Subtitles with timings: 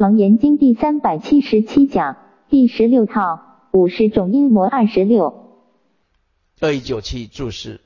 [0.00, 2.16] 楞严经第三百七十七讲
[2.48, 5.60] 第十六套五十种阴魔二十六。
[6.58, 7.82] 二一九七注释：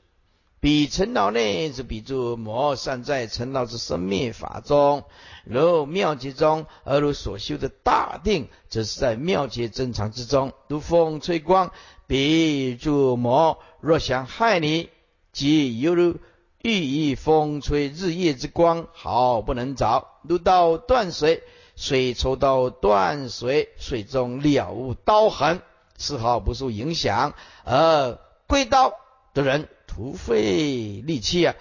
[0.61, 5.01] 彼尘劳内，则彼诸魔善在尘劳之生灭法中；
[5.43, 10.53] 如妙劫中，而如所修的大定，则是在妙劫正常之中。
[10.69, 11.73] 如风吹光，
[12.07, 14.87] 彼诸魔若想害你，
[15.33, 16.15] 即犹如
[16.61, 20.07] 欲以风吹日夜之光，好不能着。
[20.21, 21.43] 如刀断水。
[21.75, 25.61] 水抽到断水，水中了无刀痕，
[25.97, 27.33] 丝毫不受影响。
[27.63, 28.93] 而挥刀
[29.33, 31.55] 的人徒费力气啊，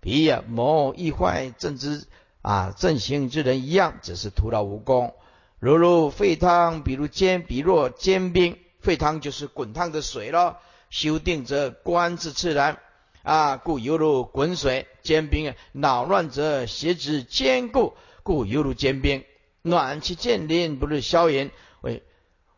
[0.00, 2.04] 比啊谋易坏正之
[2.42, 5.14] 啊正行之人一样，只是徒劳无功。
[5.58, 8.58] 如如沸汤，比如煎，比若煎冰。
[8.80, 10.56] 沸汤就是滚烫的水咯。
[10.88, 12.78] 修定则观之自然
[13.22, 17.92] 啊，故犹如滚水；煎冰啊，恼乱则邪之坚固，
[18.22, 19.22] 故犹如煎冰。
[19.62, 21.50] 暖气渐临，不日消炎。
[21.82, 22.02] 为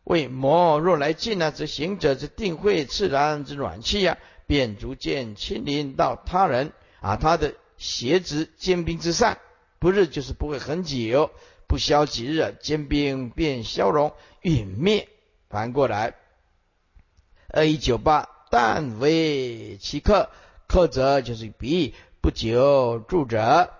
[0.03, 7.15] 为魔若来近呢，则行者之定会自然之暖气呀，便逐渐亲临到他人啊。
[7.15, 9.39] 他的邪执坚冰之善，
[9.79, 11.31] 不日就是不会很久，
[11.67, 15.07] 不消几日，坚冰便消融陨灭。
[15.49, 16.15] 反过来，
[17.49, 20.29] 二一九八，但为其客，
[20.67, 23.71] 客者就是比不久住者。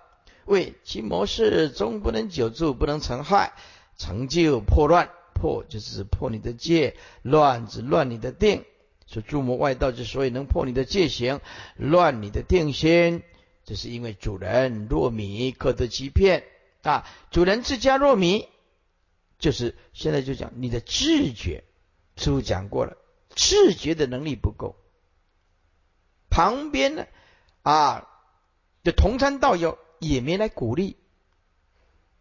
[0.46, 3.54] 为其模式终不能久住，不能成害，
[3.98, 5.10] 成就破乱。
[5.34, 8.64] 破就是破你的戒，乱指乱你的定。
[9.08, 11.42] 说诸魔外道之所以能破你的戒行，
[11.76, 13.24] 乱你的定心，
[13.66, 16.46] 这是因为主人若迷，可得欺骗
[16.82, 17.06] 啊。
[17.30, 18.48] 主人自家若迷，
[19.38, 21.66] 就是现在就讲你的智觉，
[22.16, 22.96] 师傅讲过了，
[23.36, 24.78] 智觉的能力不够。
[26.30, 27.06] 旁边呢
[27.64, 28.08] 啊
[28.84, 29.78] 的同参道友。
[30.10, 30.98] 也没来鼓励，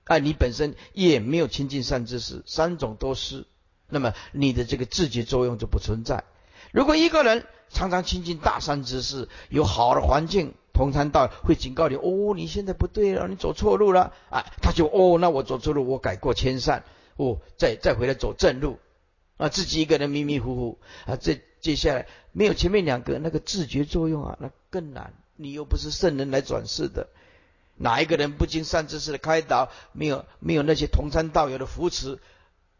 [0.04, 3.46] 啊，你本身也没有亲近善知识，三种都是，
[3.88, 6.24] 那么你的这个自觉作用就不存在。
[6.72, 16.84] 如果一个人常常亲近大善知识，有好的环境，同参道会警告你，哦，你现在不对了，你走错路了，啊，他就哦，那我走错路，我改过迁善，
[17.16, 18.78] 哦，再再回来走正路，
[19.36, 27.08] 啊，自己一个人迷迷糊糊，啊，这接下来没有前面两个那个自觉作用啊，那更难，你又不是圣人来转世的。
[27.76, 32.18] 哪一个人不经善知识的开导，没有没有那些同参道友的扶持，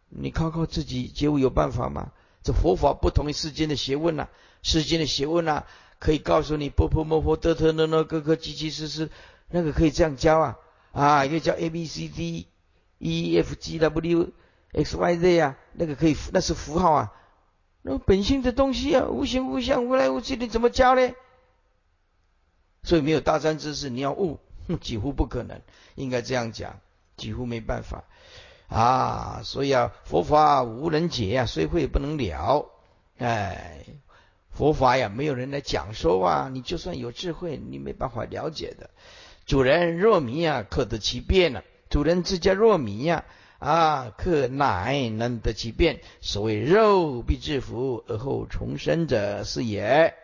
[0.09, 2.13] 你靠靠自己觉悟有办法吗？
[2.43, 4.29] 这佛法不同于世间的学问呐，
[4.63, 5.65] 世间的学问呐，
[6.01, 9.11] 可以告诉你波波摩诃德特那那各个七七四四，
[9.49, 10.59] 那个可以这样教啊
[10.91, 12.49] 啊，又叫 A B C D
[12.99, 14.31] E F G W
[14.73, 17.13] X Y Z 啊，那个可以那是符号啊，
[17.83, 21.13] 那本性的东西啊，无形无相无来无去，你怎么教呢？
[22.83, 24.41] 所以没有大善知识，你要悟。
[24.81, 25.61] 几乎不可能，
[25.95, 26.81] 应该这样讲，
[27.17, 28.05] 几乎没办法
[28.69, 29.43] 啊！
[29.45, 32.71] 所以啊，佛法无人解呀，虽会不能了。
[33.19, 33.85] 哎，
[34.51, 38.91] 佛法呀，没有人来讲说啊，你就算有智慧，你没办法了解的。
[39.45, 43.25] 主人若迷啊，可得其变了；主人自家若迷呀，
[43.59, 46.01] 啊，可乃能得其变。
[46.21, 50.15] 所谓肉必制服而后重生者是也。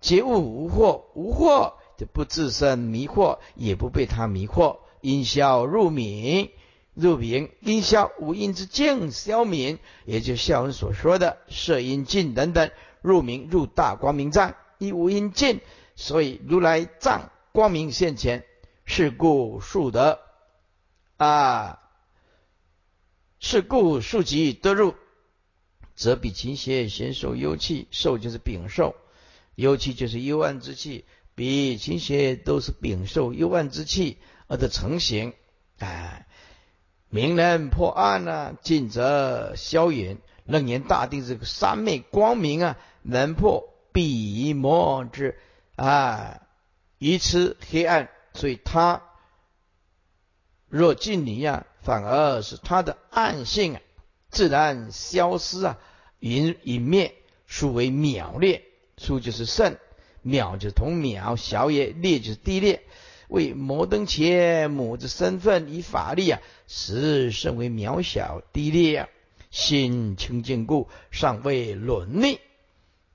[0.00, 1.74] 皆物无惑，无惑。
[1.96, 4.78] 就不自身迷惑，也不被他迷惑。
[5.00, 6.50] 因消入明，
[6.94, 12.70] 入明因消无因之境消泯，也就孝文所说的摄因尽等等。
[13.02, 15.60] 入明入大光明藏，亦无因尽，
[15.94, 18.44] 所以如来藏光明现前。
[18.86, 20.20] 是故数得
[21.16, 21.80] 啊，
[23.40, 24.94] 是故数即得入，
[25.94, 28.94] 则比勤邪先受幽气，受就是丙受，
[29.54, 31.06] 幽气就是幽暗之气。
[31.34, 35.32] 比秦邪都是禀受幽暗之气而得成形，
[35.78, 36.26] 哎，
[37.08, 40.18] 明人破暗啊，尽则消隐。
[40.46, 45.38] 楞严大定这个三昧光明啊，能破彼魔之
[45.74, 46.42] 啊
[46.98, 49.02] 愚痴黑暗，所以他
[50.68, 53.80] 若近离啊，反而是他的暗性啊，
[54.28, 55.78] 自然消失啊，
[56.18, 57.14] 隐隐灭，
[57.46, 58.64] 殊为渺劣，
[58.98, 59.78] 殊就是圣。
[60.24, 62.82] 渺就同渺，小也；劣就是低劣。
[63.28, 69.08] 为摩登伽母之身份以法力啊，实甚为渺小低劣啊。
[69.50, 72.38] 心清净故，尚未沦溺。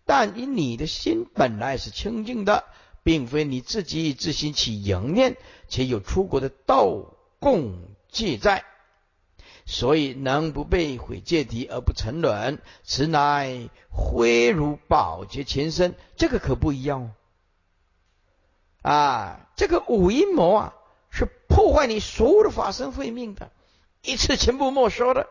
[0.05, 2.63] 但因你的心本来是清净的，
[3.03, 7.77] 并非你自己自心起淫念，且有出国的道共
[8.09, 8.63] 记载。
[9.71, 15.93] 所以能不被毁戒敌而不沉沦，此乃挥如宝洁前身。
[16.17, 17.11] 这个可不一样哦。
[18.81, 20.73] 啊，这个五阴魔啊，
[21.11, 23.51] 是破坏你所有的法身慧命的。
[24.01, 25.27] 一次全部没收的。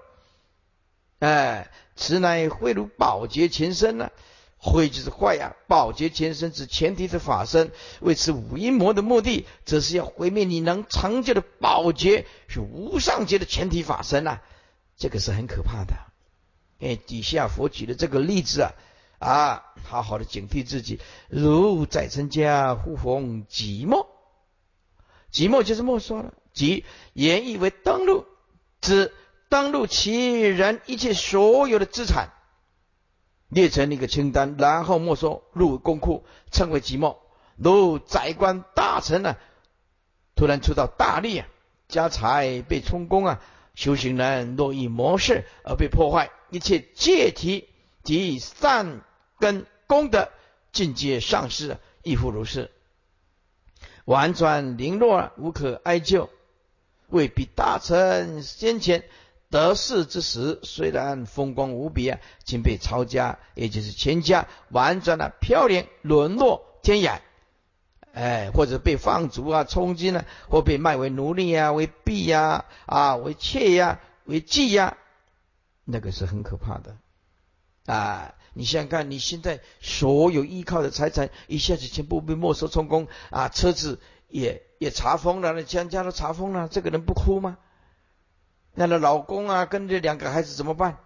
[1.18, 4.12] 哎，此乃慧如保洁前身呢？
[4.58, 7.70] 慧就是坏呀，保洁前身指前提的法身。
[8.00, 14.40] 为此五阴魔的目的，则是要毁灭你能成就的保洁，是无上劫的前提法身呐。
[14.96, 15.94] 这个是很可怕的。
[16.80, 18.74] 哎，底下佛举的这个例子啊，
[19.18, 21.00] 啊，好好的警惕自己。
[21.28, 24.06] 如在参家互逢寂寞，
[25.32, 28.26] 寂寞就是没收了，即言意为登录，
[28.80, 29.12] 指。
[29.50, 32.34] 登录其人一切所有的资产，
[33.48, 37.20] 列成一个清单，然后没收入公库，称为即墨。
[37.56, 39.36] 如宰官大臣呢，
[40.36, 41.48] 突然出到大力啊，
[41.88, 43.40] 家财被充公啊，
[43.74, 47.68] 修行人若以模式而被破坏，一切戒体
[48.04, 49.00] 及善
[49.38, 50.28] 根功德
[50.70, 52.70] 尽皆丧失，亦复如是，
[54.04, 56.28] 婉转零落，无可哀救。
[57.08, 59.02] 未必大臣先前。
[59.50, 67.20] 得势之时，虽然风光无比啊，竟被抄家，也就是全家，完转了飘零，沦落天涯。
[68.12, 74.96] 哎，或者被放逐啊，充军了，或被卖为奴隶呀，为婢呀，啊，为妾呀，为妓呀，
[75.84, 76.96] 那个是很可怕的
[77.86, 78.34] 啊！
[78.54, 87.56] 你想想看，你现在所有依靠的财产，一下子全部被没收充公啊，车子也也查封了，那全家都查封了，这个人不哭吗？
[88.78, 90.98] 那的老公啊，跟这两个孩子怎么办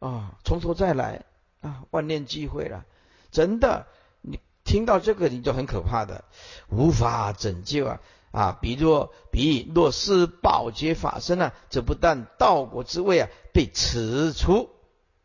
[0.00, 0.34] 啊？
[0.44, 1.24] 从头再来
[1.62, 2.84] 啊，万念俱灰了。
[3.30, 3.86] 真的，
[4.20, 6.24] 你听到这个你就很可怕的，
[6.68, 8.00] 无法拯救啊
[8.32, 8.58] 啊！
[8.60, 14.68] 比若比若是保洁法身啊，这不但道果之位啊被褫除，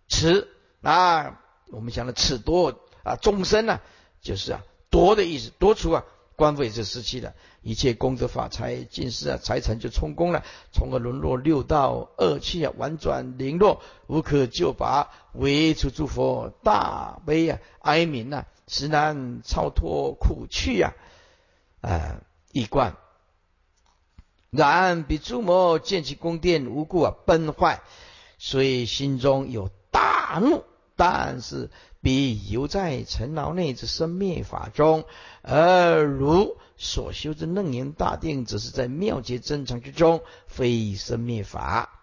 [0.07, 0.47] 褫
[0.81, 1.41] 啊，
[1.71, 3.81] 我们讲的褫夺啊，终身呢，
[4.21, 6.05] 就是啊夺的意思，夺除啊。
[6.41, 20.95] 官位是失去的，一切功德法财尽失啊，财产就充公了，从而沦落六道恶趣啊，婉转零落，无可救拔，唯除诸佛大悲啊，哀悯呐，实难超脱苦趣呀，
[21.81, 22.21] 啊，
[22.51, 22.97] 一贯。
[24.49, 27.83] 然彼诸魔见其宫殿无故啊崩坏，
[28.39, 30.63] 所以心中有大怒，
[30.95, 31.69] 但是。
[32.01, 35.05] 彼犹在尘劳内之生灭法中，
[35.43, 41.99] 而如所修之楞严大定，只是在妙劫真常之中，非生灭法。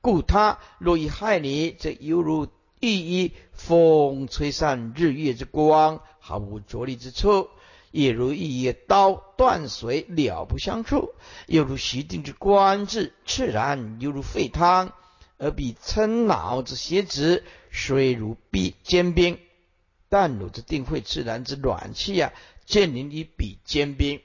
[0.00, 2.48] 故他若以害你，则犹如
[2.80, 7.50] 一衣风吹散日月之光，毫无着力之处；
[7.92, 11.12] 也如一叶刀断水，了不相触；
[11.46, 14.92] 又如习定之观智，炽然犹如沸汤。
[15.38, 19.38] 而彼嗔恼之邪子，虽如逼坚冰，
[20.08, 22.32] 但汝之定慧自然之暖气啊，
[22.64, 24.20] 见临于彼坚冰，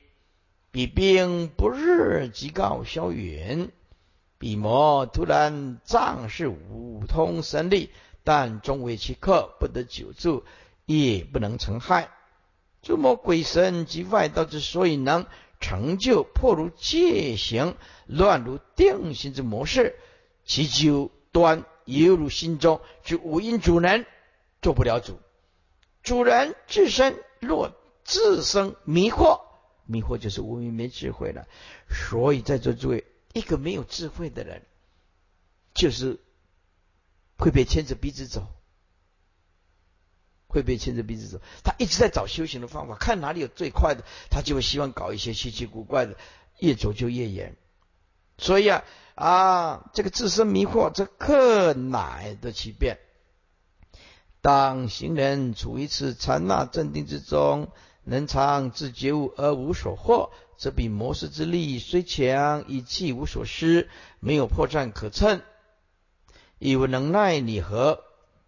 [0.71, 3.71] 彼冰不日即告消陨。
[4.37, 7.89] 彼魔突然仗势五通神力，
[8.23, 10.43] 但终为其客，不得久住，
[10.85, 12.09] 也不能成害。
[12.81, 15.25] 诸魔鬼神及外道之所以能
[15.59, 17.75] 成就破如戒行、
[18.05, 19.95] 乱如定心之模式。
[20.43, 24.05] 其究端犹如心中之五阴主人，
[24.61, 25.19] 做不了主。
[26.01, 27.73] 主人自身若
[28.03, 29.41] 自生迷惑，
[29.85, 31.47] 迷惑就是无明没智慧了。
[31.89, 34.63] 所以在座诸位，一个没有智慧的人，
[35.73, 36.19] 就是
[37.37, 38.47] 会被牵着鼻子走，
[40.47, 41.41] 会被牵着鼻子走。
[41.63, 46.17] 他一直在找修行的方法，看哪里有最快的，他就会希望搞一些稀奇古怪的，
[46.59, 47.55] 越走就越远。
[48.37, 48.83] 所以啊。
[49.15, 52.99] 啊，这个自身迷惑，这克乃得其变。
[54.41, 57.69] 当行人处于此禅那镇定之中，
[58.03, 65.41] 能常自觉悟而无所惑，则比魔师之力虽强，以气无所失，没有破绽可乘。
[66.59, 68.03] 亦无能耐你何？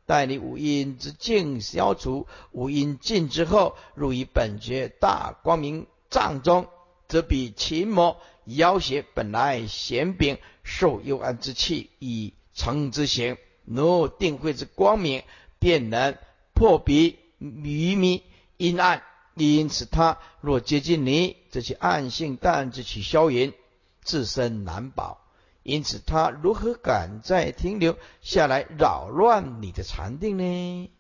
[0.06, 6.68] 待你五阴之境消除，五阴尽之后，入于本觉大光明藏中，
[7.08, 8.18] 则比秦魔
[8.48, 10.38] 要挟本来闲柄。
[10.70, 15.24] 受幽暗之气以成之形，若定慧之光明，
[15.60, 16.18] 便能
[16.54, 18.22] 破彼迷迷
[18.58, 19.02] 阴暗。
[19.36, 23.54] 因此，他若接近你，这些暗性淡之起消云，
[24.02, 25.22] 自身难保。
[25.64, 30.92] 因此，他如何敢再停留下来扰乱你的禅定呢？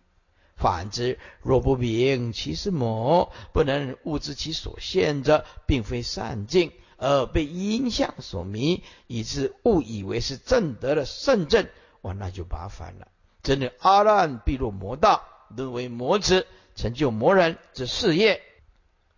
[0.55, 6.71] 反之，若不明其是魔，不能悟知其所现者，并非善境。
[6.97, 11.67] 而被阴相所迷，以致误以为是正德的圣正，
[12.01, 13.07] 哇，那就麻烦了。
[13.43, 15.23] 真的阿难必入魔道，
[15.55, 18.41] 沦为魔子，成就魔人之事业。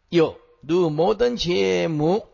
[0.09, 2.25] 又如摩登伽母，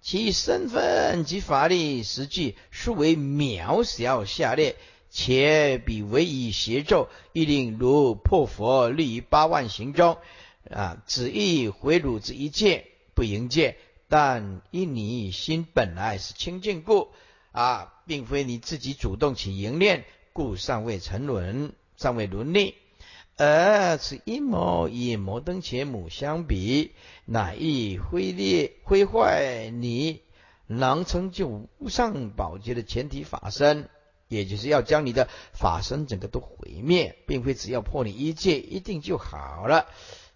[0.00, 4.76] 其身份及法力实际殊为渺小下列，
[5.10, 10.18] 且比唯以邪咒，亦令如破佛立于八万行中
[10.70, 13.76] 啊，只意回汝之一切不迎接，
[14.16, 17.08] 但因你心本来是清净故
[17.50, 22.76] 啊，并非你自己主动起淫念，故尚未沉沦，尚未伦理。
[23.36, 26.92] 而此阴谋与摩登伽母相比，
[27.24, 30.22] 乃亦毁裂毁坏你
[30.68, 33.88] 能成就无上宝劫的前提法身，
[34.28, 39.86] 也就是要将你的法身整个都毁灭，并非只要破你一戒一定就好了。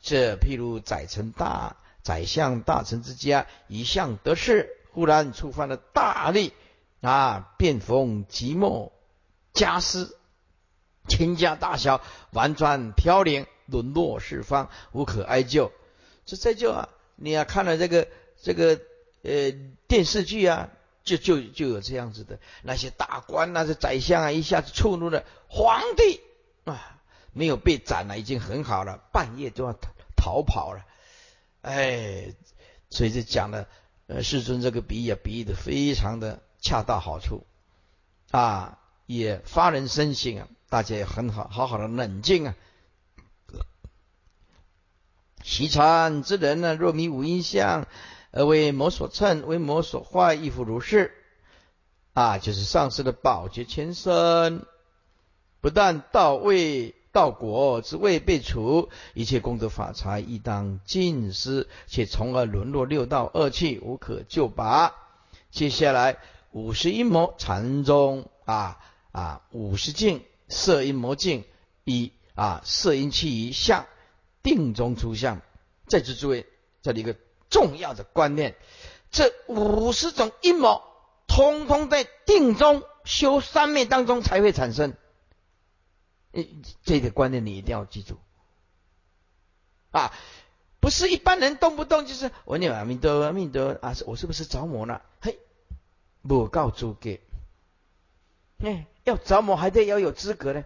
[0.02, 6.52] 这譬如宰臣大宰相大臣之家一向得势，忽然触犯了大利
[7.00, 8.93] 啊，便逢即墨
[9.52, 10.17] 家私。
[11.09, 12.02] 倾家大小，
[12.33, 15.73] 玩转飘零，沦落四方，无可哀救。
[16.26, 16.90] 这再就啊！
[17.17, 18.09] 你要看了这个
[18.43, 18.78] 这个
[19.23, 19.50] 呃
[19.87, 20.69] 电视剧啊，
[21.05, 26.21] 就就就有这样子的那些大官那些宰相啊，一下子触怒了皇帝
[26.64, 27.00] 啊，
[27.33, 30.85] 没有被斩了已经很好了，半夜就要逃逃跑了。
[31.62, 32.34] 哎，
[32.90, 33.66] 所以就讲了，
[34.06, 37.46] 呃，世尊这个比喻啊，比喻的非常的恰到好处
[38.30, 40.48] 啊，也发人深省啊。
[40.70, 42.54] 大家也很好，好好的冷静啊！
[45.42, 47.86] 习禅之人呢，若迷五阴相，
[48.32, 51.14] 而为魔所趁，为魔所坏，亦复如是。
[52.12, 54.66] 啊，就是上师的宝觉前身，
[55.62, 64.94] 不但到位道果之未被除，一切功德法财亦当尽失，且从而沦落六道恶趣，无可救拔。
[65.50, 66.18] 接下来
[66.52, 68.78] 五十阴谋禅宗啊
[69.10, 70.22] 啊，五十境。
[70.48, 71.44] 色阴魔境
[71.84, 73.84] 以啊色阴气于相
[74.44, 75.42] 定中出相，
[75.88, 76.46] 在此诸位
[76.82, 77.16] 这里一个
[77.50, 78.54] 重要的观念，
[79.10, 80.80] 这五十种阴谋，
[81.26, 84.94] 通通在定中修三昧当中才会产生。
[86.85, 88.18] 这个观念你一定要记住
[89.90, 90.12] 啊！
[90.80, 95.02] 不是一般人动不动就是我念阿弥陀阿弥陀啊，我是不是着魔了？
[95.20, 95.38] 嘿，
[96.23, 97.20] 不告诸给，
[98.58, 98.87] 哎。
[99.04, 100.64] 要着魔还得要有资格呢，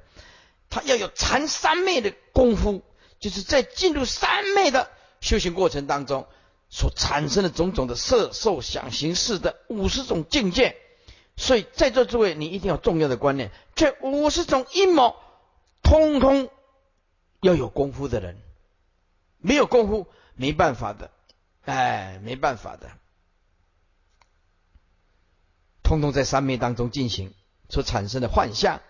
[0.69, 2.83] 他要有禅三昧的功夫，
[3.21, 4.90] 就是在进入三昧的
[5.21, 6.26] 修行过程当中
[6.69, 10.76] 所产生的种种的色受想行识的五十种境界。
[11.37, 15.14] 所以在座诸位，你一定要重要的观念：这五十种阴谋，
[15.83, 16.49] 通通
[17.41, 18.41] 要有功夫的人，
[19.39, 21.11] 没有功夫没办法的，
[21.65, 22.91] 哎，没办法的，
[25.83, 27.35] 通通在三昧当中进行。
[27.69, 28.83] 所产生的幻象，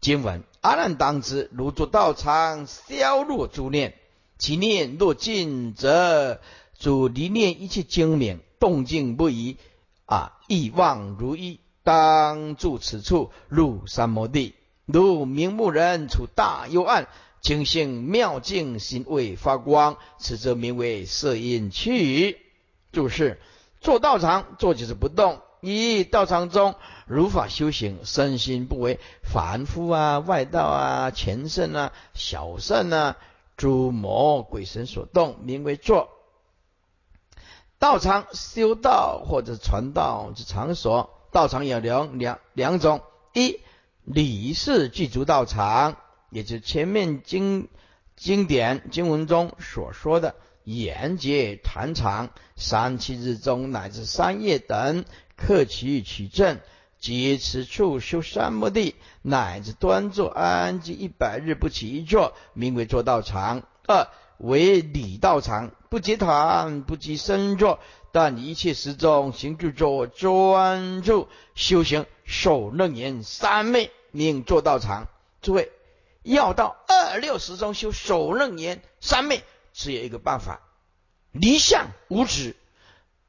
[0.00, 3.98] 经文阿难当知，如作道场，消落诸念，
[4.38, 6.40] 其念若尽，则
[6.78, 9.56] 主离念一切精明，动静不移。
[10.06, 14.54] 啊，意望如一，当住此处，入三摩地，
[14.86, 17.08] 如明目人处大幽暗，
[17.40, 22.38] 清性妙境，心未发光，此则名为色阴去。
[22.92, 23.40] 注释：
[23.80, 25.40] 做道场，坐就是不动。
[25.60, 26.74] 一道场中
[27.06, 33.16] 如法修行，身心不为凡夫啊、外道啊、前圣啊、小圣啊、
[33.56, 36.10] 诸魔鬼神所动，名为坐。
[37.78, 43.00] 道场修道或者传道之场所，道场有两两两种：
[43.32, 43.60] 一
[44.04, 45.96] 理事具足道场，
[46.30, 47.68] 也就是前面经
[48.16, 55.04] 经典经文中所说的严节坛场、三七日中乃至三夜等。
[55.36, 56.60] 克其取正，
[57.00, 63.64] 及此处修三摩地，乃至端坐安静一百日不起一坐，名为坐道场。
[63.86, 64.06] 二
[64.38, 67.80] 为礼道场，不结谈，不及身坐，
[68.12, 75.08] 但一切时中行住坐专注修行，守楞严三昧，命坐道场。
[75.42, 75.70] 诸位
[76.22, 80.60] 要到二六十中修守楞严三昧，只有一个办法：
[81.32, 82.56] 离相无止，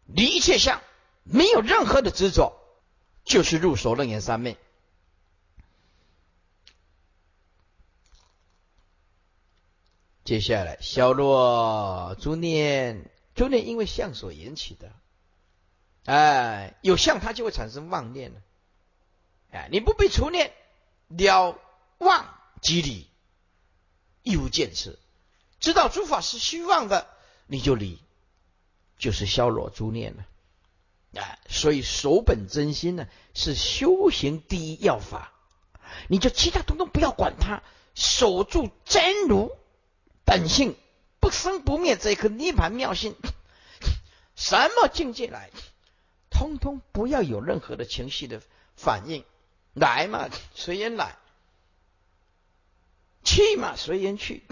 [0.05, 0.81] 离一切相。
[1.23, 2.53] 没有任何的执着，
[3.23, 4.57] 就是入手楞严三昧。
[10.23, 14.91] 接下来，消落诸念，诸念因为相所引起的，
[16.05, 18.41] 哎，有相它就会产生妄念了。
[19.55, 20.53] 哎，你不必除念，
[21.07, 21.57] 了
[21.99, 23.09] 妄即理，
[24.21, 24.99] 亦无见此。
[25.59, 27.07] 知道诸法是虚妄的，
[27.47, 27.99] 你就离，
[28.97, 30.25] 就是消落诸念了。
[31.21, 35.31] 啊，所以守本真心呢，是修行第一要法。
[36.09, 39.55] 你就其他通通不要管它，守住真如
[40.25, 40.75] 本性
[41.21, 43.15] 不生不灭这一颗涅盘妙心，
[44.35, 45.51] 什么境界来，
[46.29, 48.41] 通通不要有任何的情绪的
[48.75, 49.23] 反应，
[49.75, 51.17] 来嘛，随缘来；
[53.23, 54.43] 去嘛，随缘去。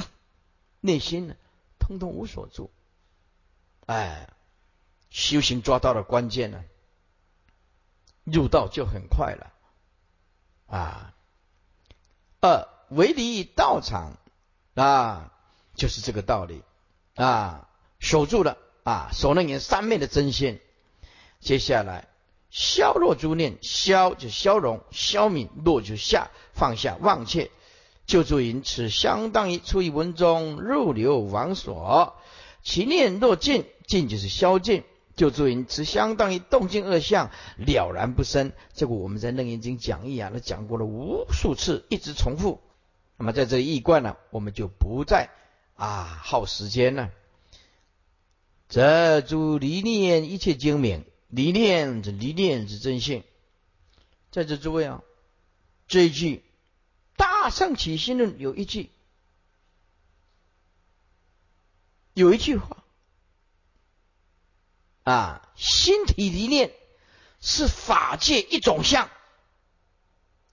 [0.81, 1.35] 内心呢，
[1.79, 2.69] 通通无所住。
[3.85, 4.29] 哎，
[5.09, 6.63] 修行抓到了关键了，
[8.25, 9.53] 入道就很快了。
[10.67, 11.13] 啊，
[12.41, 14.17] 二为离道场
[14.75, 15.31] 啊，
[15.75, 16.63] 就是这个道理
[17.15, 20.59] 啊，守住了啊，守那年三昧的真心。
[21.39, 22.09] 接下来
[22.53, 27.49] 消弱诸念，消就消融、消泯，落就下放下忘却，
[28.05, 32.13] 就住因此相当于出于文中入流往所。
[32.61, 34.83] 其念若尽，尽就是消尽。
[35.15, 38.51] 就注意，此相当于动静二相了然不生。
[38.73, 42.61] 这个我们在楞严经讲义啊，都讲过了无数次，一直重复。
[43.17, 45.29] 那么在这一贯呢，我们就不再
[45.75, 47.09] 啊耗时间了。
[48.69, 53.23] 这诸离念一切精明，离念之离念之真性。
[54.31, 55.01] 在这诸位啊，
[55.87, 56.37] 这一句
[57.15, 58.91] 《大圣起心论》有一句，
[62.13, 62.83] 有一句话。
[65.03, 66.71] 啊，心体离念
[67.41, 69.09] 是法界一种相，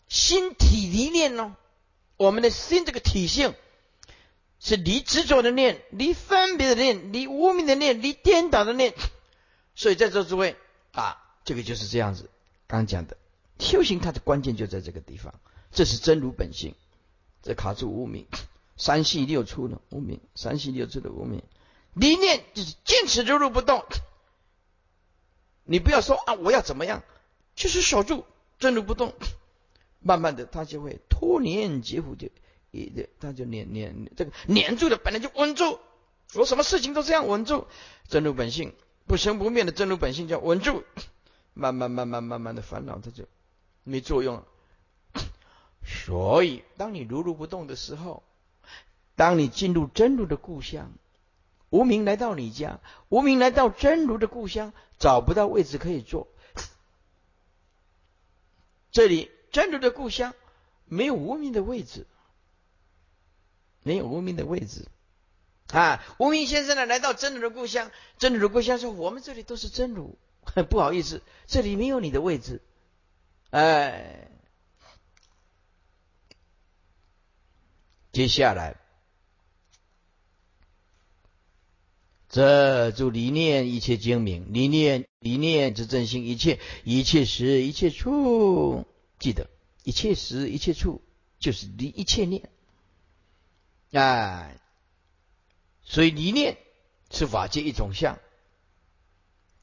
[0.08, 1.56] 心体离念呢，
[2.16, 3.54] 我们的心这个体性
[4.58, 8.94] 是离执着的念，离分别的念，离无明的念，离颠倒的念。
[9.76, 10.56] 所以在座诸位
[10.92, 12.30] 啊，这个就是这样子。
[12.66, 13.16] 刚讲的
[13.59, 15.35] 修行，它的关键就在这个地方，
[15.70, 16.75] 这是真如本性。
[17.42, 18.26] 这卡住无明，
[18.76, 21.42] 三系六出的无明，三系六出的无明，
[21.94, 23.85] 理念就是坚持如如不动。
[25.64, 27.02] 你不要说啊，我要怎么样？
[27.54, 28.25] 就是守住，
[28.59, 29.14] 真如不动，
[30.00, 32.28] 慢慢的，他就会脱黏结缚，就
[32.70, 35.78] 一，他就黏黏这个黏住的，本来就稳住。
[36.35, 37.66] 我什么事情都这样稳住，
[38.09, 38.75] 真如本性
[39.11, 40.85] 不生不灭的真如本性叫稳住。
[41.52, 43.25] 慢慢慢慢慢慢的烦恼，它就
[43.83, 44.47] 没作用了。
[45.85, 48.23] 所以，当你如如不动的时候，
[49.16, 50.92] 当你进入真如的故乡。
[51.70, 56.29] 无名来到你家，无名来到真如的故乡，找不到位置可以坐。
[58.92, 60.35] 这里真如的故乡
[60.85, 62.07] 没有无名的位置，
[63.83, 64.87] 没有无名的位置
[65.72, 66.04] 啊！
[66.18, 70.18] 无名先生呢来到真如的故乡，真如的故乡说：“我们这里都是真如，
[70.68, 72.61] 不好意思，这里没有你的位置。”
[73.50, 74.28] 哎，
[78.12, 78.76] 接下来。
[82.28, 88.87] 这就理念一切精明，理念理念之真心，一切一切时一切处，
[89.18, 89.50] 记得
[89.83, 91.02] 一切时一切处
[91.40, 92.48] 就是离一切念，
[93.90, 94.60] 哎，
[95.90, 96.57] 所以离念
[97.11, 98.20] 是法界一种相，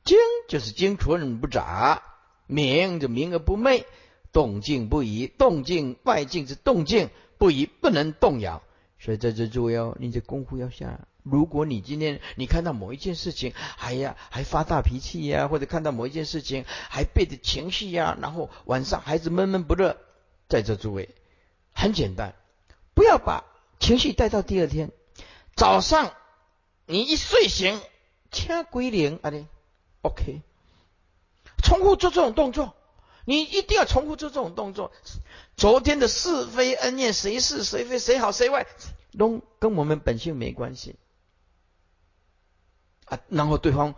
[0.04, 0.18] 精
[0.50, 2.04] 就是精纯不杂，
[2.48, 3.86] 明就明而不昧，
[4.34, 8.62] 动静不移，动静外境之动静不移，不能动摇，
[9.00, 11.08] 所以在这诸位哦，你这功夫要下。
[11.24, 19.96] 如果你今天你看到某一件事情，哎呀，还发大脾气呀，或者看到某一件事情还背着情绪呀，然后晚上孩子闷闷不乐，
[20.50, 21.16] 在这诸位
[21.72, 22.36] 很简单，
[22.94, 23.46] 不要把
[23.80, 24.92] 情绪带到第二天
[25.56, 26.14] 早上，
[26.88, 27.80] 你一睡醒，
[28.32, 29.46] 掐归零啊你
[30.02, 30.42] o k
[31.62, 32.74] 重复做这种动作，
[33.26, 34.92] 你一定要重复做这种动作。
[35.58, 38.66] 昨天的是非恩怨，谁是谁非，谁好谁坏，
[39.18, 40.96] 都跟我们本性没关系。
[43.06, 43.96] 啊，然后对方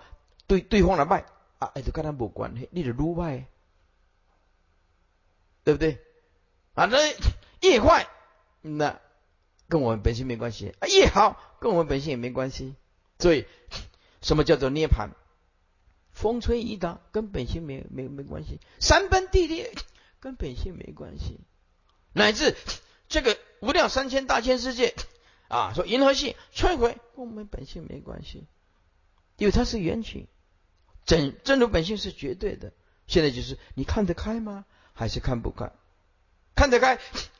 [0.47, 1.25] 对对方来拜
[1.59, 3.45] 啊，哎，就跟他无关系，你就撸卖，
[5.63, 5.99] 对不对？
[6.73, 6.97] 啊，那
[7.61, 8.07] 越坏，
[8.61, 8.99] 那
[9.67, 12.75] 跟我们本性没关系；啊，越好，跟我们本性也没关系。
[13.19, 13.45] 所以，
[14.21, 15.09] 什么叫做涅盘？
[16.11, 19.73] 风吹雨打跟本性没没没关系，山崩地裂
[20.19, 21.39] 跟本性没关系，
[22.11, 22.55] 乃至
[23.07, 24.95] 这个无量三千大千世界
[25.47, 28.45] 啊，说银河系摧毁，跟我们本性没关系。
[29.37, 30.27] 因为它是缘起，
[31.05, 32.73] 真真如本性是绝对的。
[33.07, 34.65] 现在就是你看得开吗？
[34.93, 35.71] 还是看不开？
[36.53, 36.99] 看得开，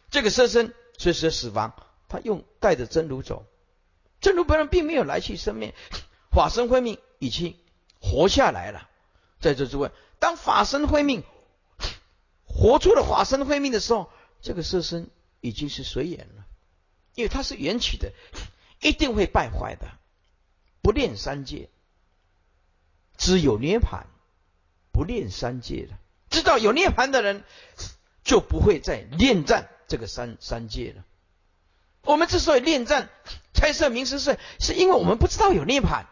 [0.09, 1.75] 这个色身随时死亡，
[2.07, 3.45] 他用带着真如走。
[4.21, 5.73] 正如本人并没有来去生命，
[6.31, 7.57] 法身慧命已经
[7.99, 8.89] 活下来了。
[9.39, 11.23] 在这之外，当法身慧命
[12.45, 16.45] 活出了法身慧命的时候，这个色身已经是随缘了，
[17.15, 18.11] 因为它是缘起的，
[18.81, 19.87] 一定会败坏的，
[20.81, 21.69] 不练三界。
[23.17, 24.07] 只有涅盘，
[24.91, 25.97] 不练三界的，
[26.29, 27.43] 知道有涅盘的人，
[28.23, 31.05] 就不会再恋战这个三三界了。
[32.03, 33.09] 我们之所以恋战、
[33.53, 36.07] 猜测名师是，是因为我们不知道有涅盘，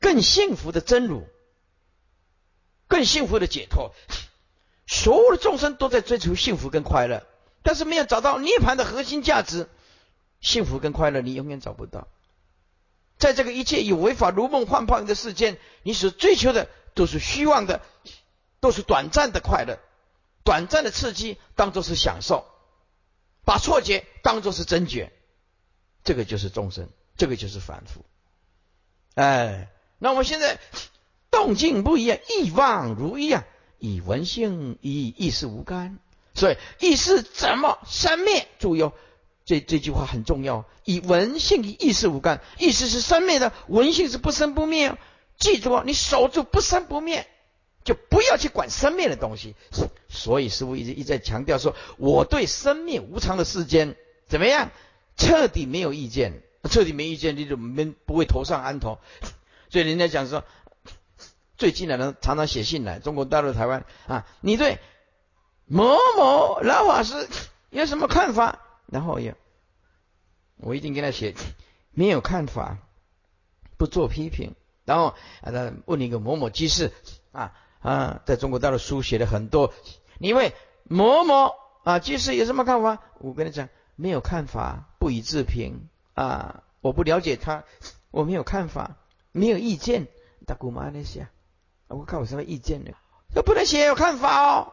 [0.00, 1.26] 更幸福的真如，
[2.86, 3.92] 更幸福的解脱。
[4.86, 7.26] 所有的众生都在追求幸福跟快乐，
[7.62, 9.68] 但是没有找到涅槃的核心价值。
[10.40, 12.08] 幸福跟快乐，你永远找不到。
[13.18, 17.82] 在这个一切有违法如梦幻泡影的世间，你所追求的都是虚妄的，
[18.60, 19.78] 都是短暂的快乐，
[20.44, 22.46] 短暂的刺激当做是享受，
[23.48, 25.10] 把错觉当做是真觉，
[26.04, 28.04] 这个就是众生，这个就是凡夫。
[29.14, 30.60] 哎，那我们现在
[31.30, 33.46] 动静不一样，意妄如一啊，
[33.78, 35.98] 以文性以意识无干，
[36.34, 38.46] 所以意识怎么生灭？
[38.58, 38.92] 注意哦。
[39.46, 44.94] 这这句话很重要，以文性与意识无干，意识是生灭的，文性是不生不灭。
[45.38, 47.26] 记住哦，你守住不生不灭，
[47.88, 49.56] 就不要去管生灭的东西。
[50.10, 53.96] 所以师傅一直一再强调说，我对生灭无常的世间
[54.26, 54.70] 怎么样，
[55.16, 58.98] 彻底没有意见，彻底没意见，你就没不会头上安头。
[59.70, 60.44] 所以人家讲说，
[61.56, 64.80] 最近的人常常写信来，中国大陆、台湾啊，你对
[65.64, 67.26] 某某老法师
[67.70, 68.60] 有什么看法？
[68.84, 69.34] 然后也，
[70.58, 71.34] 我一定跟他写，
[71.92, 72.76] 没有看法，
[73.78, 74.52] 不做批评。
[74.84, 76.92] 然后啊，他问一个某某居士
[77.32, 79.72] 啊啊，在中国大陆书写了很多，
[80.18, 80.52] 你问
[80.84, 82.98] 某某啊居士有什么看法？
[83.18, 87.64] 我跟你讲，没有看法，不予置评啊，我不了解他，
[88.10, 88.96] 我没有看法，
[89.32, 90.06] 没有意见。
[90.46, 91.28] 大姑妈那些，
[91.88, 92.92] 我看我什么意见呢？
[93.34, 94.72] 都不能写有看法哦，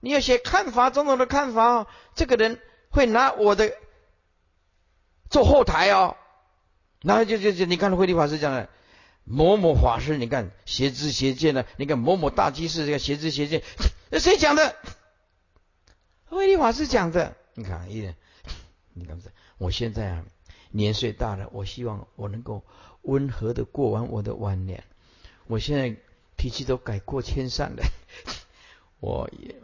[0.00, 2.60] 你要写看法，种种的看法哦，这个人。
[2.88, 3.74] 会拿我的
[5.28, 6.16] 做后台哦，
[7.02, 8.70] 然后就就就你看慧律法师讲的
[9.26, 13.62] 某某法师，你看邪知邪见的，你看某某大居士这个邪知邪见，
[14.10, 14.76] 那谁讲的？
[16.26, 17.36] 慧律法师讲的。
[17.54, 18.16] 你看一点，
[18.94, 20.24] 你看这，我现在啊
[20.70, 22.62] 年岁大了，我希望我能够
[23.02, 24.84] 温和的过完我的晚年。
[25.46, 25.94] 我现在
[26.36, 27.82] 脾气都改过迁善了，
[29.00, 29.54] 我也。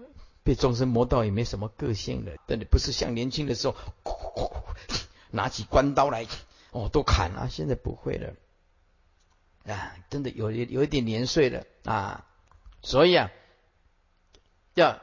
[0.44, 3.76] 被众生磨到也没什么个性了，但你不是像年轻的时候，
[5.30, 6.26] 拿起关刀来，
[6.72, 7.46] 哦，都砍啊！
[7.48, 8.34] 现在不会了，
[9.66, 12.26] 啊，真的有有一点年岁了啊，
[12.82, 13.30] 所以啊，
[14.74, 15.00] 要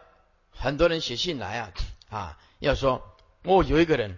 [0.51, 1.71] 很多人写信来啊，
[2.09, 4.17] 啊，要说哦，有一个人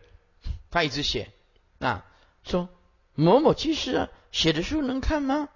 [0.69, 1.31] 他一直写
[1.79, 2.05] 啊，
[2.43, 2.69] 说
[3.13, 5.49] 某某居士啊，写的书能看吗？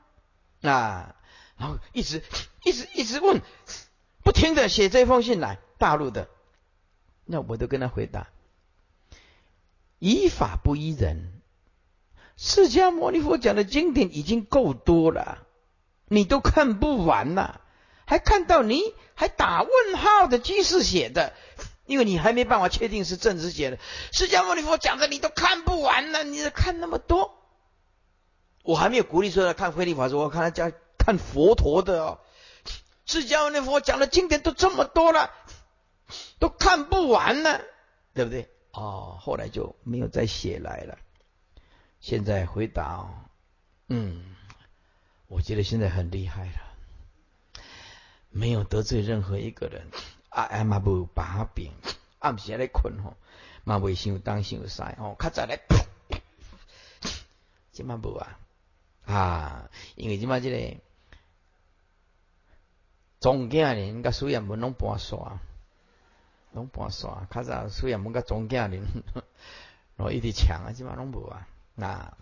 [0.62, 1.16] 啊，
[1.58, 2.24] 然后一直
[2.64, 3.42] 一直一直问。
[4.24, 6.28] 不停的写这封信来，大陆的，
[7.26, 8.28] 那我都跟他回答：
[10.00, 11.35] 依法不依人。
[12.38, 15.48] 释迦牟尼佛讲的经典已经够多了，
[16.08, 17.62] 你都看不完呐，
[18.06, 18.82] 还看到你
[19.14, 21.34] 还打问号的居士写的，
[21.86, 23.80] 因为你还没办法确定是正直写的。
[24.12, 27.32] 释迦牟尼佛讲的你都看不完呢，你看那么多，
[28.64, 32.20] 我还没有鼓励说看慧律法师，我看他讲看佛陀的哦。
[33.06, 35.32] 释迦牟尼佛讲的经典都这么多了，
[36.40, 37.62] 都看不完呢，
[38.14, 38.50] 对不对？
[38.74, 40.98] 哦，后来就没有再写来了。
[42.06, 43.10] 现在回答，
[43.88, 44.36] 嗯，
[45.26, 46.60] 我觉得现在很厉害了，
[48.30, 49.88] 没有得罪任何一个人，
[50.30, 51.74] 啊，嘛不把柄，
[52.20, 53.18] 暗时来困吼，
[53.64, 55.60] 嘛未想当想晒吼，较早来，
[57.72, 58.38] 今嘛无啊，
[59.08, 60.78] 啊，因为今嘛这个。
[63.20, 65.40] 中间人甲苏彦文拢搬刷，
[66.52, 67.28] 拢搬刷。
[67.32, 68.84] 较早苏彦文甲中间人，
[69.98, 71.48] 然后一直抢啊，即嘛拢无啊。
[71.76, 72.18] 那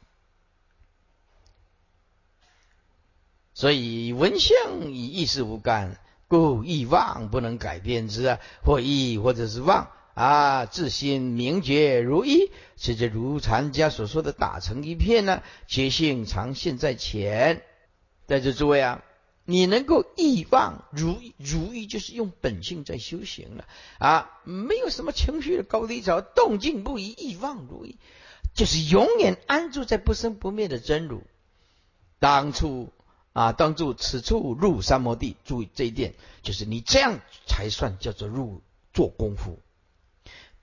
[3.53, 8.39] 所以文相与意识无干，故意妄不能改变之啊。
[8.65, 15.43] 或意或者是妄啊，自心明觉如一，这就如禅家所说的打成一片呢。
[15.67, 17.63] 觉性常现在前，
[18.27, 19.03] 在这诸位啊。
[19.45, 23.67] 你能够意忘如如意，就是用本性在修行了
[23.99, 24.39] 啊！
[24.45, 27.97] 没有什么情绪的高低潮，动静不移，意忘如意，
[28.53, 31.23] 就是永远安住在不生不灭的真如。
[32.19, 32.91] 当初
[33.33, 38.61] 啊，当住此处入三摩地，注意这一点，就是你这样才算叫做入
[38.93, 39.59] 做功夫。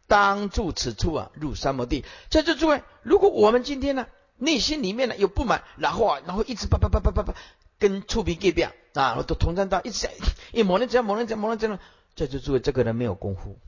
[0.07, 2.05] 当住此处啊，入三摩地。
[2.31, 7.35] 在这诸位，如果我们今天呢，内心里面呢有不满，然后啊，然后一直叭叭叭叭叭叭。
[7.79, 10.12] 跟触鼻界表啊，都同参到一直在，
[10.53, 11.79] 一某人这样某人这样某人这样，
[12.14, 13.59] 这就诸位这个人没有功夫，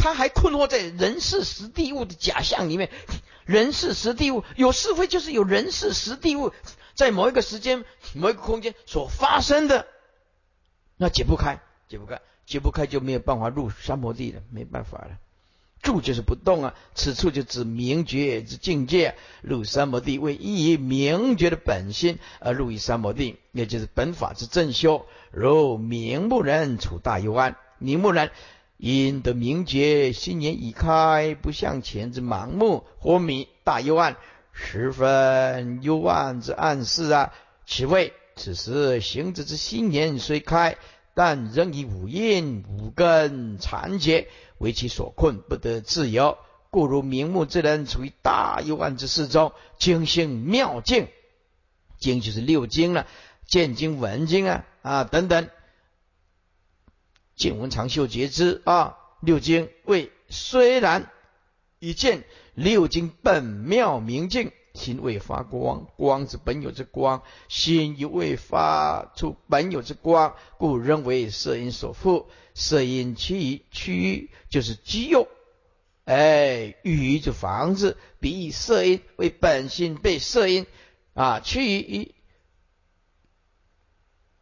[0.00, 2.90] 他还困惑在人事实地物的假象里面。
[3.44, 6.52] 人事实地物有是非，就是有人事实地物
[6.94, 7.84] 在某一个时间、
[8.14, 9.86] 某一个空间所发生的，
[10.96, 15.18] 那解不开，解不开，解不开就没有办法入三摩地了，没办法了。
[15.82, 19.16] 住就是不动啊，此处就指明觉之境界。
[19.42, 25.06] 入三摩地为依于明觉的本心而入于三摩地，也就是本法之正修。
[25.32, 28.30] 如明目人处大幽安，明目人
[28.82, 34.16] 因得明觉，心眼已开，不向前之盲目或迷大幽暗，
[34.52, 37.34] 十分幽暗之暗示啊。
[37.66, 40.78] 此谓此时行者之心眼虽开，
[41.14, 44.28] 但仍以五阴五根残结。
[44.56, 46.38] 为其所困，不得自由，
[46.70, 51.06] 故如明目之人，处于大幽暗之事中，精行妙境，
[51.98, 53.06] 经就是六经了，
[53.46, 55.50] 见经闻经啊啊等等，
[57.40, 61.10] 见闻长袖觉知啊，六经为虽然
[61.78, 72.26] 已见六经本妙明镜，心未发光，光之本有之光，心亦未发出本有之光，故仍为色因所覆。
[72.52, 75.26] 色因趋于趋于就是肌肉，
[76.04, 80.66] 哎，于就房子，比以色因为本性被色因
[81.14, 82.14] 啊趋于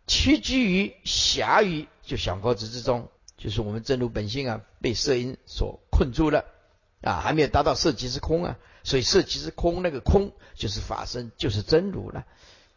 [0.08, 6.46] 屈居于狭于就想高子之中，就是我们真如本性啊被色因所困住了
[7.02, 12.24] 啊，还没有达到色即是空啊，所以色即是空，那个空就是法身，就是真如了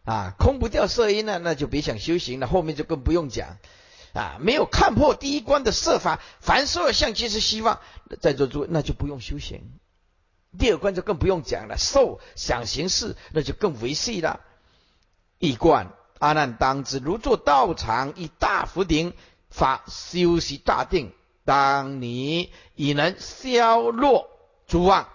[0.04, 3.58] 啊，空不掉色因呢，那就别想修行了，后面就更不用讲。
[4.13, 7.80] 啊，没有看破第一关的设法，凡所有相即是希望，
[8.20, 9.62] 在座诸位那就不用修行。
[10.60, 14.41] 第二关就更不用讲了，受想行识那就更维系了。
[15.39, 19.13] 一观阿难当知，如作道场以大福顶
[19.49, 21.12] 法修习大定，
[21.45, 24.29] 当你已能消落
[24.67, 25.10] 诸妄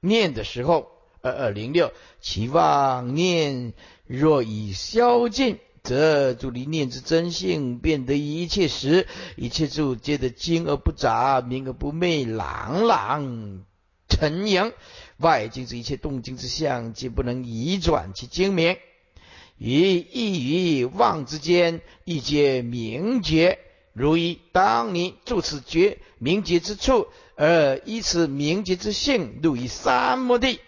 [0.00, 3.72] 念的时候，二二零六，其妄念
[4.06, 5.58] 若已消尽。
[5.82, 13.64] 则诸离念之真性，变得一切时，一切处皆得精而不杂，明而不昧，朗朗
[14.08, 14.72] 沉盈。
[15.18, 18.76] 外境之一切动静之相，皆不能移转其精明。
[19.58, 23.58] 于意于妄之间，亦皆明觉。
[23.92, 30.58] 如一当你住此觉明觉之处，而依此明觉之性，入于三摩地，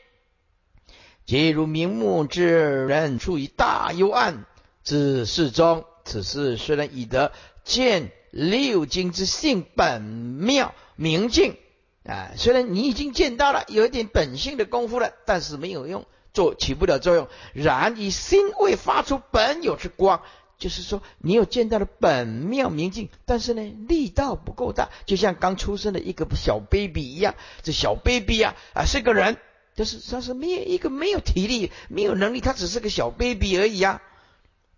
[1.24, 4.44] 皆如明目之人处于大幽暗。
[4.84, 7.32] 之事中，此事虽然已得
[7.64, 11.56] 见六经之性本妙明净
[12.04, 17.28] 啊，虽然你已经见到了有一点本性的功夫了，但是没有用，做起不了作用。
[17.54, 20.20] 然以心未发出本有之光，
[20.58, 27.34] 就是说你有见到了本妙明镜，但是呢力道不够大，就像刚出生的一个小 baby 一样。
[27.62, 29.38] 这小 baby 啊啊是个人，
[29.74, 34.02] 但是他是没有一个没有体力、没有能力，他只是个小 baby 而已啊。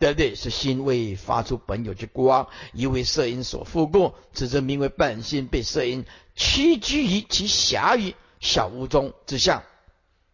[0.00, 0.36] 对不对？
[0.36, 6.04] 是心未发出本有之光，因为色因所覆故，此则名为本心被色因
[6.36, 9.64] 屈居于其狭于小屋中之相。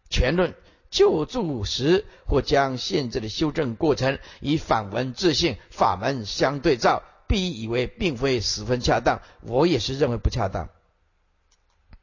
[0.07, 0.53] 全论
[0.89, 9.21] 救助时，或将现在的修正过程以反闻自性法门相对照，必以为并非十分恰当。
[9.41, 10.69] 我也是认为不恰当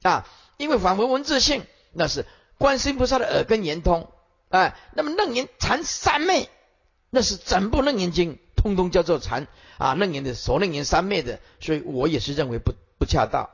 [0.02, 2.26] 啊，因为反闻文字性，那是
[2.58, 4.10] 观世音菩萨的耳根圆通，
[4.48, 6.48] 哎，那么楞严禅三昧。
[7.14, 13.50] 那是整部楞严经，通通叫做禅啊，楞严的所楞严三昧的，所以我也是认为不不恰当。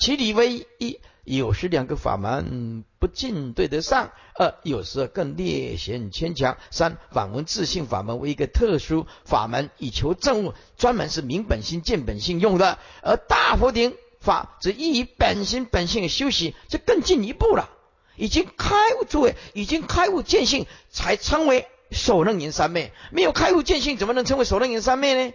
[0.00, 17.68] 其理为一，有时两个法门不尽对得上；二，有时更略显牵强；三，反闻自性法门为一个特殊法门，以求证悟，专门是明本心见本性用的；而大佛顶法则依于本心本性的修习，这更进一步了，
[18.16, 21.68] 已经开悟，诸位已经开悟见性，才称为。
[21.92, 25.34] 首楞严三昧没有开悟见性，怎么能称为首楞严三昧呢？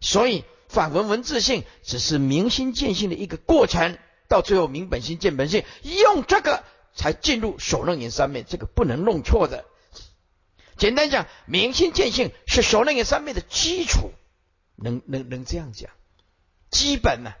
[0.00, 6.62] 所以反闻闻自性只是明心见性的一个过程，到最后明本心见本性，用这个
[6.94, 9.64] 才进入首楞严三昧，这个不能弄错的。
[10.76, 14.12] 简单讲，明心见性是首楞严三昧的基础，
[14.76, 15.90] 能能能这样讲，
[16.70, 17.32] 基本呢，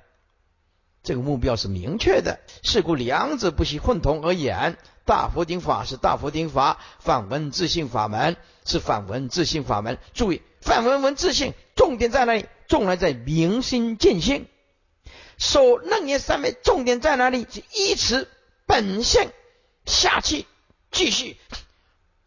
[1.02, 2.40] 这个目标是明确的。
[2.62, 4.76] 是故两者不惜混同而言。
[5.04, 8.36] 大佛顶法是大佛顶法，反闻自性法门
[8.66, 9.98] 是反闻自性法门。
[10.12, 12.46] 注意，反闻闻自性，重点在哪里？
[12.68, 14.46] 重点在明心见性。
[15.38, 17.46] 说楞严三昧，重点在哪里？
[17.50, 18.28] 是依此
[18.66, 19.32] 本性
[19.86, 20.46] 下去
[20.90, 21.36] 继续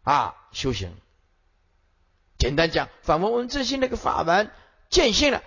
[0.02, 0.94] 啊修行。
[2.38, 4.50] 简单讲，反闻闻自性那个法门
[4.90, 5.42] 见性了，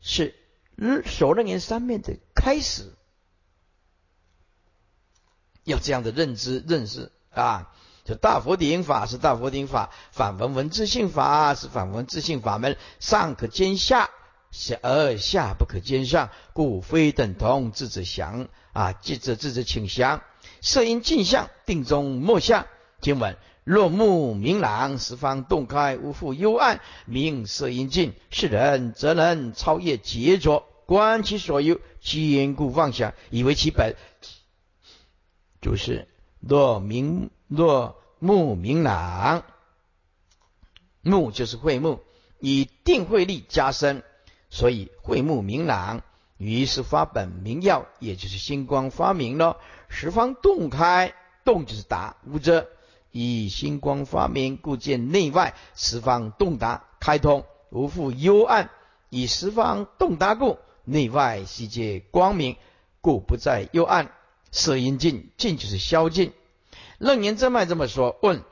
[0.00, 0.34] 是
[1.04, 2.94] 守楞严三昧的开始。
[5.64, 7.74] 要这样的认知认识啊，
[8.04, 14.08] 就大佛顶法是大佛顶法，反闻闻自性法是反闻自性法门，上可兼下，
[14.50, 20.22] 下而下不可兼上，故非等同智者降啊，记者智者请详。
[20.60, 22.66] 色因镜相，定中莫下。
[23.00, 28.12] 经文：若目明朗，十方洞开，无复幽暗，明色因尽。
[28.30, 33.94] 是人则能超越劫着，观其所有，坚固妄想，以为其本。
[35.60, 36.08] 注释：
[36.40, 39.44] 若明若目明朗，
[41.00, 42.00] 目就是慧目，
[42.38, 44.02] 以定慧力加深，
[44.50, 46.02] 所以慧目明朗。
[46.36, 49.58] 于是发本明耀，也就是星光发明了。
[49.88, 51.12] 十方洞开，
[51.44, 52.66] 洞就是达，无遮。
[53.12, 58.70] 以星光发明，故见内外十方洞达开通，无复幽暗。
[59.10, 62.56] 以十方洞达故，内外悉皆光明，
[63.02, 64.10] 故不在幽暗。
[64.50, 66.32] 色阴尽，尽就是消尽。
[66.96, 68.42] 楞严正脉这么说：问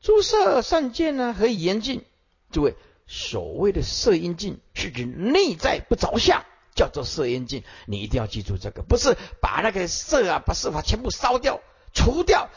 [0.00, 1.34] 诸色善见呢？
[1.36, 2.04] 何以言尽？
[2.52, 6.44] 诸位，所谓的色阴尽，是指内在不着相。
[6.74, 11.60] 叫做色阴尽，你一定要记住这个，不是把那个色啊，把色法全部烧掉、
[11.92, 12.50] 除掉。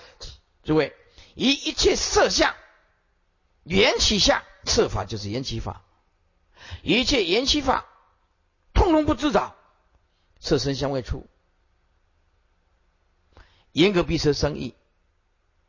[0.64, 0.96] 诸位，
[1.36, 2.56] 以一切色相
[3.62, 5.84] 缘起相，色法就是缘起法，
[6.82, 7.86] 一切缘起法
[8.74, 9.56] 通通不知道，
[10.40, 11.28] 色身相未处，
[13.72, 14.74] 眼根鼻舌生意，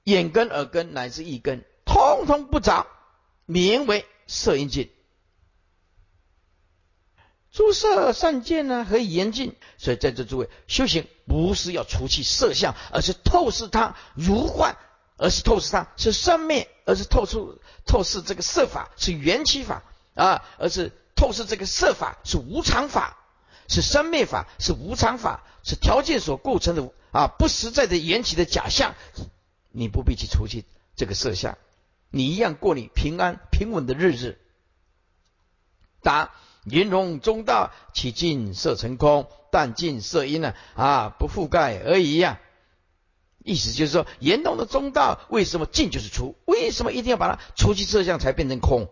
[0.04, 2.86] 眼根耳根乃至意根，通通不着，
[3.44, 4.92] 名为色烟尽。
[7.50, 9.56] 诸色善见呢，何以严禁？
[9.78, 14.76] 所以在这诸位修行，不是要除去色相，而是透视它如幻，
[15.16, 19.82] 而是透视它是生灭，而是透出透视这个色法是缘起法
[20.14, 23.16] 啊，而是透视这个色法是无常法，
[23.66, 28.94] 是生灭法，是无常法，是条件所构成的啊不实在的缘起的假象。
[29.70, 30.64] 你不必去除去
[30.94, 31.58] 这个色相，
[32.10, 34.38] 你一样过你平安平稳的日子。
[36.02, 36.32] 答。
[36.70, 40.54] 云容中道，其尽色成空，但尽色因呢？
[40.74, 42.40] 啊，不覆盖而已呀。
[43.42, 46.36] 意思就是说，严洞的中道为什么尽就是除？
[46.44, 48.90] 为什么一定要把它除去色相才变成空？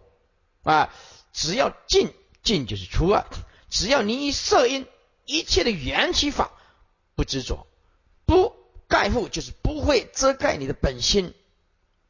[0.63, 0.91] 啊，
[1.35, 3.27] 只要尽尽就是除啊。
[3.69, 4.87] 只要你以色因
[5.27, 6.53] 一切的缘起法
[7.15, 7.67] 不执着，
[8.25, 8.57] 不
[8.89, 11.35] 盖覆，就是不会遮盖你的本心，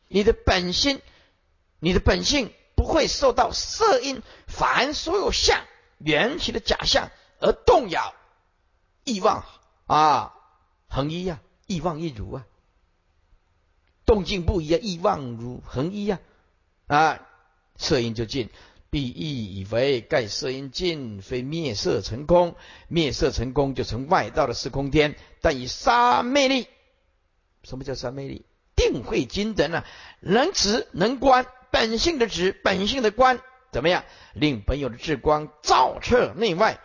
[0.09, 1.01] 你的本心，
[1.79, 2.53] 你的本性。
[2.77, 5.65] 不会受到色因凡所有相
[5.97, 8.15] 缘起的假象而动摇，
[9.03, 9.47] 意妄
[9.87, 10.35] 啊，
[10.87, 12.47] 恒一呀，意妄一如啊，
[14.05, 16.21] 动静不一啊，意妄如恒一呀
[16.87, 17.27] 啊，
[17.77, 18.51] 色因就尽，
[18.91, 22.57] 必亦以为盖色因尽，非灭色成功，
[22.89, 26.69] 灭色成功就成外道的时空天，但以杀魅力，
[27.63, 28.45] 什么叫杀魅力？
[28.93, 29.85] 定慧精等呢，
[30.21, 31.47] 能直能观。
[31.71, 34.05] 本性的指，本性的观，怎么样？
[34.33, 36.81] 令本有的智光照彻内外。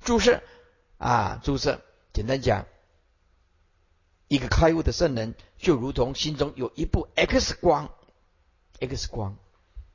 [0.00, 0.42] 注射
[0.98, 1.80] 啊，注射，
[2.12, 2.66] 简单讲，
[4.28, 7.90] 一个开悟的圣人，就如同心中有一部 X 光
[8.78, 9.36] ，X 光，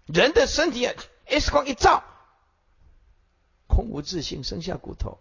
[0.06, 0.90] 人的身体
[1.26, 2.04] X 光一照，
[3.68, 5.20] 空无自性，生下骨头。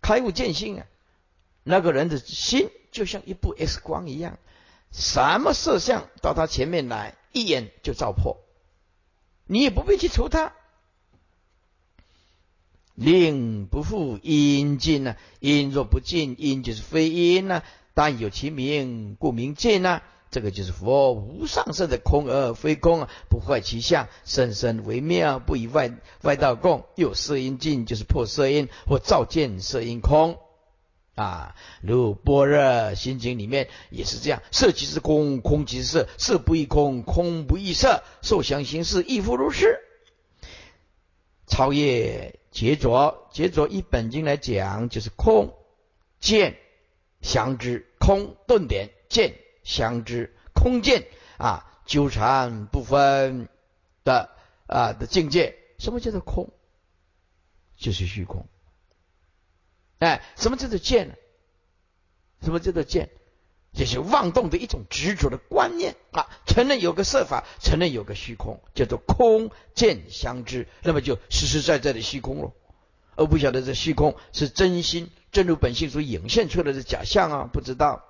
[0.00, 0.86] 开悟见性啊，
[1.62, 4.38] 那个人的心就像一部 X 光一样。
[4.90, 8.38] 什么色相到他前面来，一眼就照破，
[9.46, 10.54] 你也不必去除他。
[12.94, 15.14] 令不复阴尽呢？
[15.40, 17.62] 阴若不尽，阴就是非阴呢？
[17.94, 20.00] 但有其名，故名尽呢？
[20.30, 25.92] 这个就是佛无上色的空而非空啊，不坏其相，甚深微妙，不以外
[26.22, 26.86] 外道共。
[26.96, 30.38] 又色阴尽，就是破色阴或照见色阴空。
[31.18, 39.80] 啊，如般若心经里面也是这样，色即是空，空即是色，色不异空，空不异色，受想行识亦复如是。
[41.48, 45.54] 超越劫着，劫着一本经来讲，就是空
[46.20, 46.56] 见
[47.20, 53.48] 相知，空顿点见相知，空见啊纠缠不分
[54.04, 54.30] 的
[54.68, 55.56] 啊的境界。
[55.78, 56.52] 什么叫做空？
[57.76, 58.46] 就是虚空。
[59.98, 61.14] 哎，什么叫做见呢？
[62.42, 63.10] 什么叫做见？
[63.74, 66.26] 这是妄动的一种执着的观念啊！
[66.46, 72.52] 承认有个设法，承认有个虚空，叫做空见相知，那么就实实在在的虚空了，
[73.14, 77.50] 而不晓得这虚空是真心真如本性所影现出来的假象啊！
[77.52, 78.04] 不知道。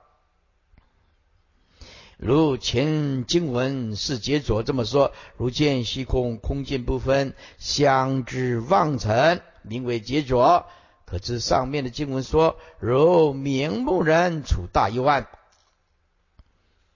[2.17, 10.67] 如前经文是解着这么说：如见虚空，空见不分，相知妄成，名为解着。
[11.09, 15.27] 可知上面的经文说，如明目人处大幽暗，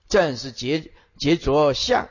[0.07, 2.09] 正是结结着相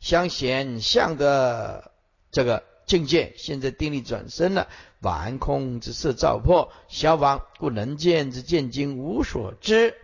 [0.00, 1.92] 相显相的
[2.32, 3.32] 这个境界。
[3.36, 4.68] 现在定力转身了，
[5.00, 9.94] 完空之色照破，消亡故能见之见经无所知，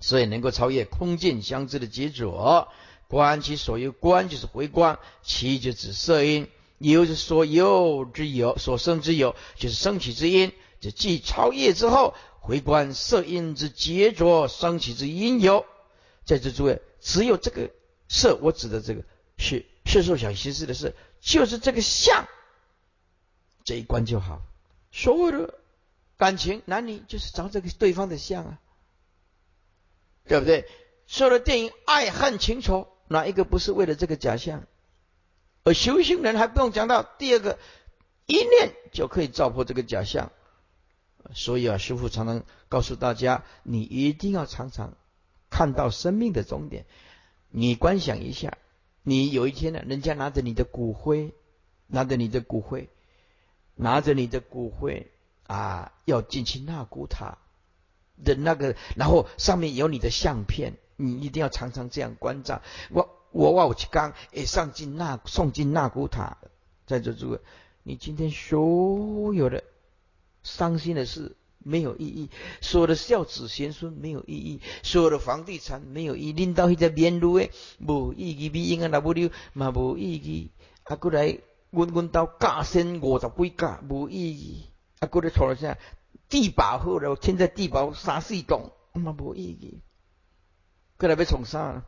[0.00, 2.68] 所以能够超越空见相知的执着。
[3.08, 10.52] 观其所有，观就是回观，其就指色音，有是所有之有，所生之有，就是升起之因。
[10.80, 15.66] 就即超越之后，回观色音之结着升起之因由。
[16.24, 17.70] 在这诸位，只有这个
[18.08, 19.02] 色，我指的这个
[19.38, 22.28] 是色受想行识的色，就是这个相，
[23.64, 24.42] 这一关就好。
[24.92, 25.54] 所有的
[26.16, 28.60] 感情男女，就是找这个对方的相啊，
[30.26, 30.68] 对不对？
[31.08, 32.86] 所有的电影爱恨情仇。
[33.08, 34.66] 哪一个不是为了这个假象？
[35.64, 37.58] 而修行人还不用讲到第二个，
[38.26, 40.32] 一念就可以照破这个假象。
[41.34, 44.94] 所以啊，师父常常告诉大家，你一定要常常
[45.50, 46.86] 看到生命的终点。
[47.50, 48.56] 你观想一下，
[49.02, 51.34] 你有一天呢，人家拿着你的骨灰，
[51.86, 52.88] 拿着你的骨灰，
[53.74, 55.10] 拿着你的骨灰
[55.46, 57.38] 啊，要进去纳古塔
[58.24, 60.74] 的那个，然后上面有你的相片。
[61.00, 63.17] 你一定要常常这样关照我。
[63.30, 66.38] 我我去刚诶，上进那送进那古塔，
[66.86, 67.40] 在这诸位，
[67.82, 69.64] 你今天所有的
[70.42, 80.50] 伤心的事没有意义，所有的孝子贤孙没有意义，所有的房地产没有意义，领导迄只面路诶无意义，比应该那不溜嘛无意义，
[80.84, 81.38] 啊过来
[81.70, 84.64] 问问到价升五十几价无意义，
[85.00, 85.76] 啊过来错了啥？
[86.30, 89.80] 地保好了，现在地保三四栋嘛无意义。
[90.98, 91.84] 过来被宠上，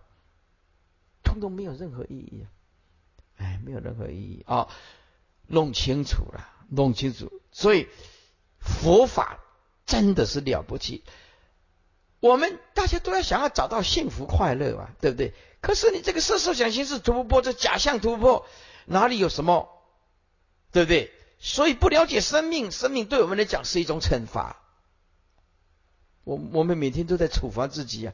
[1.23, 2.47] 通通没有任何意义，
[3.37, 4.69] 哎，没有任何意义啊！
[5.47, 7.33] 弄清楚了，弄清楚。
[7.51, 7.89] 所以
[8.59, 9.41] 佛法
[9.87, 11.03] 真的是了不起。
[12.21, 15.33] 我们大家都要想要找到幸福快乐嘛，对不对？
[15.61, 18.47] 可是你这个色受想行识突破，这假象突破，
[18.85, 19.69] 哪里有什么？
[20.71, 21.13] 对不对？
[21.39, 24.57] 所以不了解生命，生命对我们来讲是一种惩罚。
[26.25, 28.13] 我我们每天都在处罚自己呀。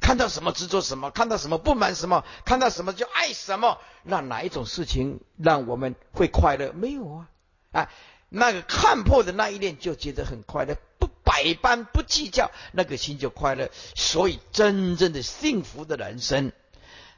[0.00, 3.78] 看到什么执着什么，看到什么不满什么，看到什么就爱什么。
[4.02, 6.72] 那哪一种事情让我们会快乐？
[6.72, 7.28] 没有啊！
[7.72, 7.92] 啊，
[8.28, 13.70] 那个看破的那一念就觉得很快乐，不百般不计较，那个心就快乐。
[13.94, 16.52] 所以真正的幸福的人生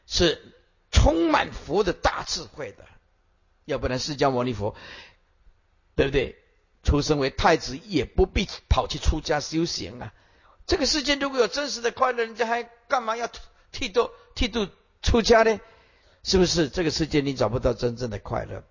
[0.06, 0.54] 是
[0.90, 2.84] 充满佛的大智慧的。
[3.66, 4.74] 要不然释迦牟尼佛，
[5.94, 6.36] 对不对？
[6.82, 10.12] 出生为太子也不必跑去出家修行啊。
[10.70, 13.28] 这个世界如果有真实的快乐，人家还干嘛要
[13.72, 14.68] 剃度剃度
[15.02, 15.58] 出家呢？
[16.22, 16.68] 是不是？
[16.68, 18.62] 这个世界你找不到真正的快乐，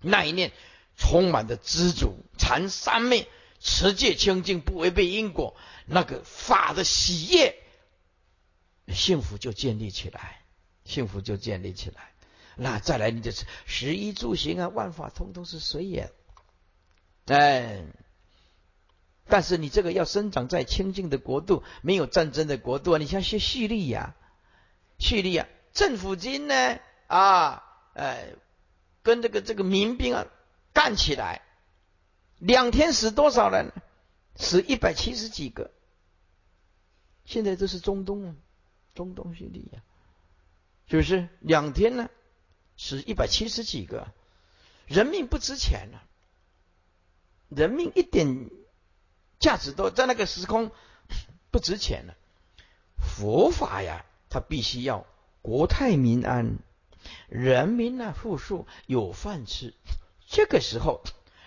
[0.00, 0.50] 那一念
[0.96, 3.28] 充满的知足、禅三昧、
[3.60, 5.56] 持戒清净、不违背因果，
[5.86, 7.54] 那个法的喜悦，
[8.88, 10.42] 幸福就建立起来，
[10.84, 12.12] 幸福就建立起来。
[12.56, 16.10] 那再来，你就是十一住行啊，万法通通是随缘，
[17.26, 17.84] 哎。
[19.30, 22.98] 但是你这个要生长在清净的国度，没有战争的国度啊！
[22.98, 24.16] 你像学叙利亚，
[24.98, 27.62] 叙利亚政府军呢啊，
[27.94, 28.34] 呃，
[29.02, 30.26] 跟这个这个民兵啊
[30.72, 31.42] 干起来，
[32.38, 33.72] 两天死多少人？
[34.34, 35.70] 死一百七十几个。
[37.24, 38.34] 现在这是中东啊，
[38.94, 39.80] 中东叙利亚，
[40.88, 41.28] 是不是？
[41.40, 42.10] 两天呢，
[42.76, 44.08] 死一百七十几个，
[44.86, 46.02] 人命不值钱了，
[47.48, 48.50] 人命一点。
[49.40, 50.70] 价值都在那个时空
[51.50, 52.14] 不值钱了。
[52.98, 55.06] 佛法呀，它必须要
[55.40, 56.58] 国泰民安，
[57.28, 59.74] 人民呢富庶有饭吃。
[60.26, 61.02] 这个时候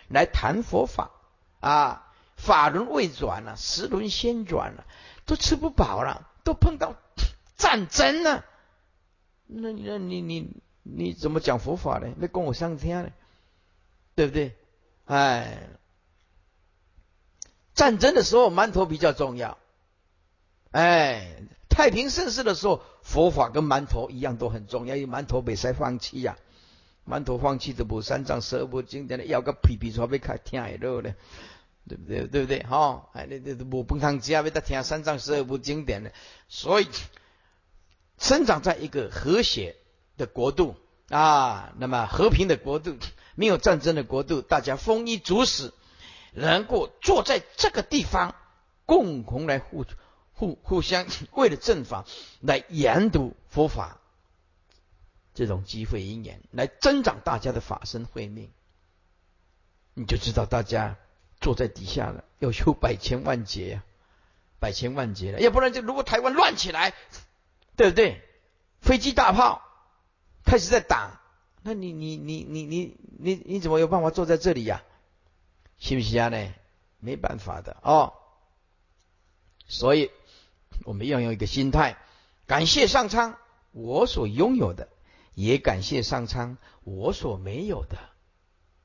[0.09, 1.11] 来谈佛法
[1.59, 4.85] 啊，法轮未转了，时轮先转了，
[5.25, 6.95] 都吃不饱了，都碰到
[7.55, 8.43] 战争了。
[9.45, 12.11] 那那你你你怎么讲佛法呢？
[12.17, 13.11] 那跟我上天呢？
[14.15, 14.57] 对不对？
[15.05, 15.69] 哎。
[17.73, 19.57] 战争的时候，馒头比较重要。
[20.71, 21.35] 哎，
[21.69, 24.95] 太平盛世的时候，佛法跟馒头一样都很重要。
[24.95, 26.37] 因为馒头被谁放弃呀？
[27.07, 31.15] 馒头放弃的不三藏十二部经典的，要个皮皮出来被看听耳朵的，
[31.87, 32.27] 对不对？
[32.27, 32.59] 对不对？
[32.63, 36.11] 哈，哎，那那无饭汤吃啊，被他听三藏十二部经典的。
[36.47, 36.87] 所以，
[38.19, 39.75] 生长在一个和谐
[40.15, 40.75] 的国度
[41.09, 42.95] 啊，那么和平的国度，
[43.35, 45.73] 没有战争的国度，大家丰衣足食。
[46.33, 48.35] 能够坐在这个地方，
[48.85, 49.85] 共同来互
[50.33, 52.05] 互互相 为了正法
[52.41, 53.99] 来研读佛法，
[55.33, 58.51] 这种机会因缘来增长大家的法身慧命，
[59.93, 60.97] 你就知道大家
[61.39, 63.83] 坐在底下了，要修百千万劫呀，
[64.59, 66.93] 百千万劫了，要不然就如果台湾乱起来，
[67.75, 68.21] 对不对？
[68.81, 69.61] 飞机大炮
[70.43, 71.21] 开始在打，
[71.61, 74.83] 那你你你你你你你怎么有办法坐在这里呀？
[75.83, 76.29] 信不信啊？
[76.29, 76.53] 呢？
[76.99, 78.13] 没办法的哦。
[79.67, 80.11] 所以
[80.85, 81.97] 我们要用一个心态，
[82.47, 83.37] 感谢上苍
[83.73, 84.87] 我所拥有的，
[85.35, 87.97] 也感谢上苍我所没有的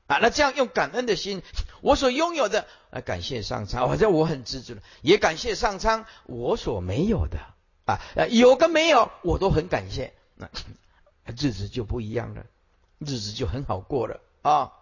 [0.09, 0.19] 啊。
[0.21, 1.43] 那这样用感恩的心，
[1.83, 7.39] 我所拥有的啊，感谢上苍，好像我很知足了，也感谢上苍我所没有的
[7.85, 10.51] 啊，有跟没有我都很感谢，那
[11.27, 12.45] 日子就不一样了。
[12.99, 14.73] 日子就很好过了啊！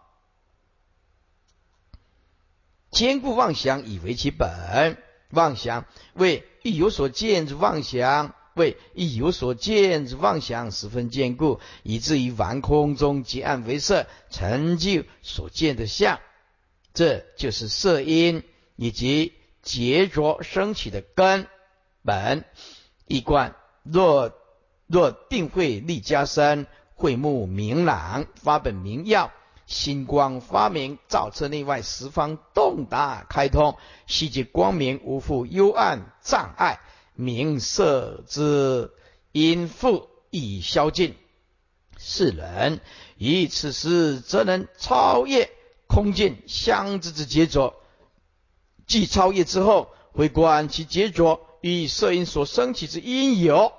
[2.96, 4.96] 坚固妄想以为其本，
[5.28, 5.84] 妄想
[6.14, 16.20] 为亦有所见之妄想，为亦有所见之妄想十分坚固，以至于玩空中结暗为色，成就所见的相。
[16.94, 18.42] 这就是色因
[18.76, 21.46] 以及结着升起的根
[22.02, 22.46] 本
[23.06, 23.54] 一观。
[23.82, 24.32] 若
[24.86, 26.66] 若定慧力加深。
[26.98, 29.30] 慧目明朗，发本明耀，
[29.66, 36.80] 星光发明，照彻内外十方，洞达开通，悉皆光明，无复幽暗障碍，
[37.14, 38.92] 明色之
[39.32, 41.16] 因复已消尽。
[41.98, 42.80] 世人
[43.16, 45.50] 以此时，则能超越
[45.86, 47.74] 空间相知之杰作。
[48.86, 53.72] 既超越之后，回观其杰作与色因所生起之因由，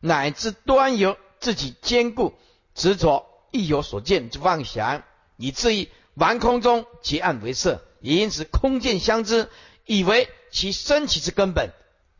[0.00, 1.16] 乃至端由。
[1.40, 2.34] 自己坚固
[2.74, 5.02] 执着，亦有所见之妄想，
[5.36, 9.48] 以至于玩空中结暗为色，也因此空见相知，
[9.86, 11.70] 以为其生起之根本。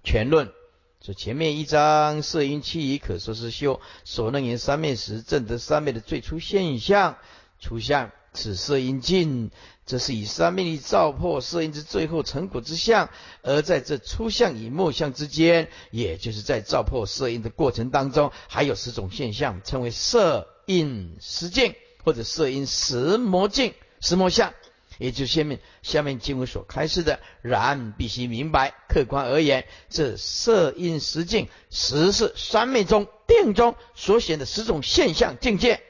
[0.05, 0.53] 全论
[1.01, 7.19] 这前面一章色因气已可说是修所能言三昧时正得三昧的最初现象
[7.61, 9.51] 出相，此色因尽，
[9.85, 13.11] 这是以三昧力照破色因之最后成果之相。
[13.43, 24.53] 而在这初相与末相之间，也就是在照破色因的过程当中，还有十种现象，称为色因实境，或者色因实魔境、实魔相。
[24.99, 35.81] 也就下面下面经文所开示的，然必须明白，客观而言，这色因实境，实是三昧中定中所显的十种现象境界，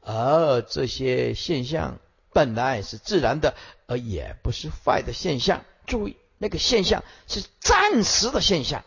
[0.00, 1.98] 而这些现象
[2.32, 3.54] 本来是自然的，
[3.86, 5.62] 而也不是坏的现象。
[5.86, 8.84] 注意，那个现象是暂时的现象，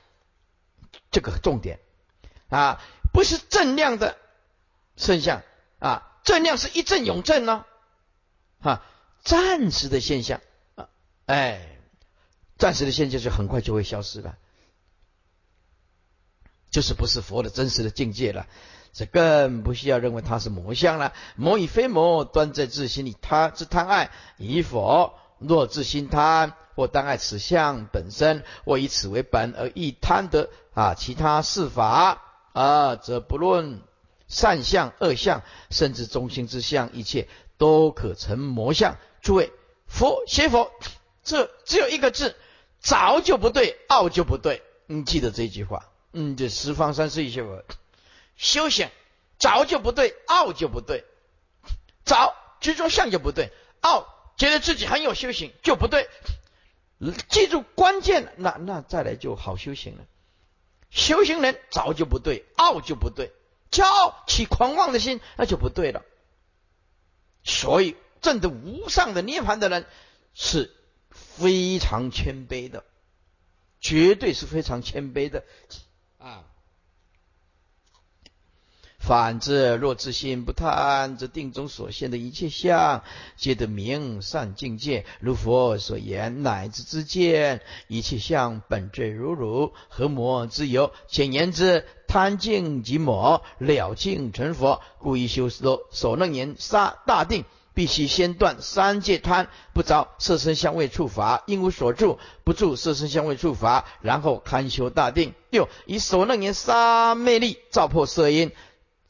[1.12, 1.80] 这个重点
[2.50, 2.82] 啊，
[3.14, 4.18] 不是正量的
[4.96, 5.42] 现象
[5.80, 7.66] 啊，正量是一正永正呢，
[8.62, 8.84] 啊。
[9.24, 10.42] 暂时的现象
[10.76, 10.90] 啊，
[11.28, 11.78] 哎，
[12.58, 14.38] 暂时的现象就很快就会消失了，
[16.70, 18.48] 就是不是佛的真实的境界了，
[18.92, 21.14] 这更不需要认为它是魔相了。
[21.38, 25.14] 魔与非魔，端在自心里，他之贪爱以否？
[25.40, 32.22] 若自心贪，或当爱此相本身，或以此为本而亦贪得啊其他事法
[32.52, 33.82] 啊，则不论
[34.34, 37.28] 善相恶相，甚至中心之相，一切
[37.58, 38.98] 都可成魔相。
[39.22, 39.52] 诸位，
[39.88, 40.72] 佛学佛，
[41.24, 42.36] 这只有一个字，
[42.80, 44.64] 早就不对，傲就不对。
[44.88, 47.64] 你记得这句话，嗯，这十方三世一切佛
[48.36, 48.90] 修行，
[49.38, 51.06] 早就不对，傲就不对。
[52.04, 56.10] 早执着相就不对，傲觉得自己很有修行就不对。
[57.30, 60.06] 记住关键，那那再来就好修行了。
[60.90, 63.32] 修行人早就不对，傲就不对，
[63.74, 66.06] 骄傲起狂妄的心那就不对了。
[67.44, 67.98] 所以。
[68.22, 69.86] 证得无上的涅盘的人
[70.34, 70.74] 是
[71.10, 72.86] 非常谦卑的，
[73.82, 75.44] 绝对是非常谦卑的
[76.20, 76.46] 啊。
[79.06, 83.04] 反之，若自心不贪，则定中所现的一切相，
[83.36, 85.06] 皆得明善境界。
[85.20, 90.94] 如佛所言，乃至之见，一切相本质如如，何魔之有？
[91.10, 94.82] 简言之，贪尽即魔，了尽成佛。
[95.00, 97.44] 故以修所所能言杀大定。
[97.76, 105.34] 必须先断三界贪，不着色身香味触法，因无所住，不住色身香味触法，然后堪修大定。
[105.50, 108.52] 六以所能言杀魅力照破色因，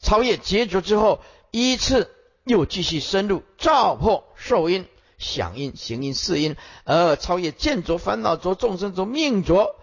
[0.04, 2.08] 超越结着之后，依次
[2.44, 4.86] 又继续深入照破受因、
[5.18, 9.74] 想因、行因、事因，而超越见着、烦恼着、众生着、命着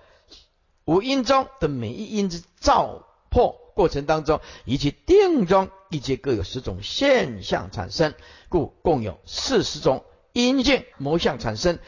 [0.85, 3.57] 五因中的每一因之照破。
[3.73, 8.13] 过程当中，以及定中一切各有十种现象产生，
[8.49, 10.03] 故共有四十种
[10.33, 11.79] 因境魔相产生。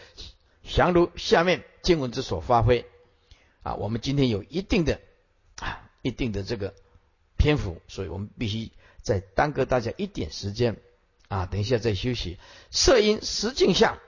[0.64, 2.86] 详如下面经文之所发挥
[3.64, 5.02] 啊，我们今天有一定的
[5.58, 6.74] 啊一定的这个
[7.44, 8.72] 篇幅，所以我们必须
[9.02, 10.78] 再耽搁大家一点时间
[11.28, 12.38] 啊，等一下再休息。
[12.72, 14.00] 色因实境相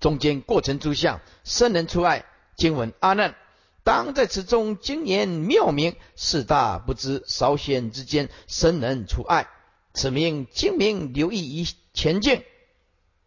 [0.00, 2.24] 中间过程诸相生人出爱
[2.56, 3.36] 经文阿难。
[3.84, 9.48] 当在此中经言妙明，四大不知，稍显之间，生能除爱。
[9.92, 12.42] 此名精明，留意于前进，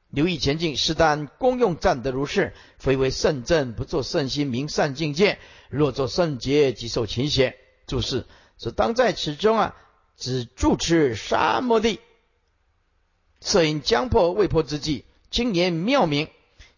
[0.09, 5.37] 留意前进，是当功用占得如是，非为圣正，不作圣心，明善境界。
[5.69, 7.55] 若作圣洁，即受勤邪。
[7.85, 8.25] 注释：
[8.63, 9.75] 是当在此中啊，
[10.17, 11.99] 只住持沙摩地，
[13.41, 16.29] 摄影将破未破之际，经言妙明。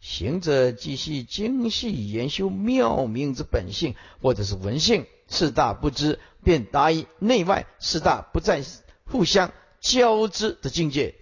[0.02, 8.64] 行者即系精细研修妙明之本性，或者是文性，四大不知，便达于内外四大不再
[9.06, 11.16] 互相交织的境界。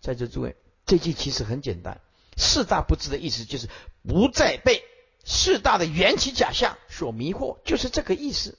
[0.00, 0.54] 在这诸位，
[0.86, 2.00] 这句其实很简单，
[2.36, 3.68] 四大不知的意思就是
[4.06, 4.84] 不再被
[5.24, 8.56] 四大的缘起假象所迷惑，就是这个意思。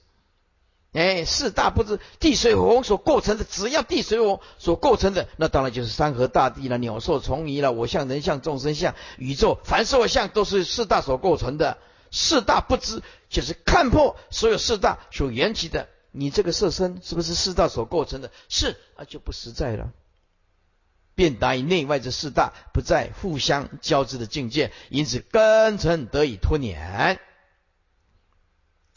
[0.92, 11.78] 哎，四大不知地水火所构成的，只要地水火所构成的，那当然就是山河大地了，鸟兽虫鱼了，我相人相众生相，宇宙凡是我相都是四大所构成的。
[12.10, 18.30] 四大不知就是看破所有四大所缘起的，你这个色身是不是四大所构成的？
[18.50, 19.92] 是，那就不实在了。
[21.14, 27.18] 便达于内外这四大不再互相交织的境界，因此根尘得以脱碾。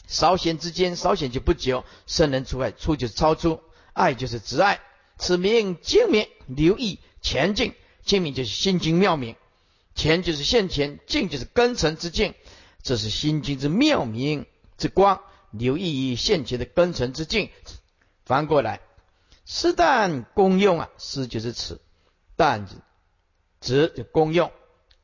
[0.08, 1.84] 稍显之间，稍显就不久。
[2.08, 3.62] 圣人除外，出就是超出，
[3.94, 4.80] 爱就是执爱。
[5.18, 7.74] 此名精明，留意前进。
[8.04, 9.36] 精明就是心经妙明，
[9.96, 12.36] 前就是现前，进就是根尘之境。
[12.84, 14.46] 这是心经之妙明
[14.78, 17.50] 之光，留意于现前的根尘之境。
[18.26, 18.82] 翻过来，
[19.46, 21.82] 是但功用啊，是就是此，
[22.36, 22.68] 但
[23.60, 24.52] 指就功用，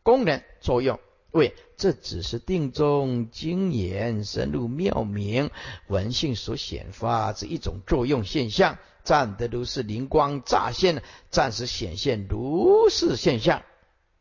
[0.03, 0.99] 功能作用。
[1.31, 5.49] 为这只是定中精研深入妙明
[5.87, 13.63] 文性所显发之一种作用现象，暂得如是灵光乍现，暂时显现如是现象，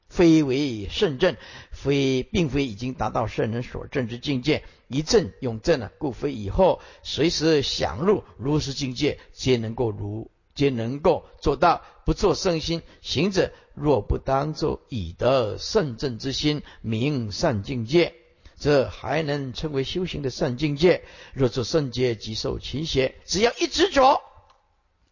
[0.08, 1.36] 非为圣正，
[1.72, 10.30] 非并非已经达到圣人所证之境界，一证永证了，故非以后随时想入如是境界，皆能够如。
[10.55, 18.14] 皆能够做到不做圣心行者，若不当作以得圣正之心明善境界，
[18.57, 21.05] 则还能称为修行的善境界。
[21.32, 23.14] 若做圣界，即受勤邪。
[23.24, 24.20] 只要一执着，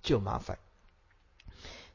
[0.02, 0.58] 就麻烦。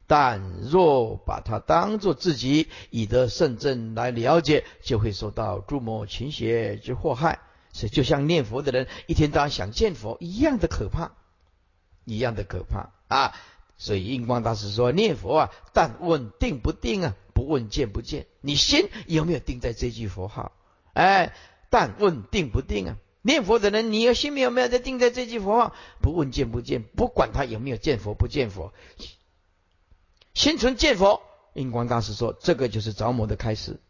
[0.06, 7.40] 但若把它当作自己以得圣正来了解，就会受到诸魔勤邪之祸害。
[7.72, 11.12] 所以，就像念佛的人一天到晚想见佛一样的可怕，
[12.04, 12.93] 一样的可怕。
[13.08, 13.34] 啊，
[13.76, 18.26] 所以印光大师说念佛啊，但问定不定啊，不问见不见。
[18.40, 20.52] 你心有没有定在这句佛号？
[20.92, 21.34] 哎，
[21.70, 22.96] 但问定不定啊？
[23.22, 25.74] 念佛的人，你的心有没有在定在这句佛号？
[26.00, 28.72] 不问见不见，不管他有没有见佛不见佛，
[30.34, 31.22] 心存见佛。
[31.54, 33.80] 印光大师说，这个就是着魔的开始。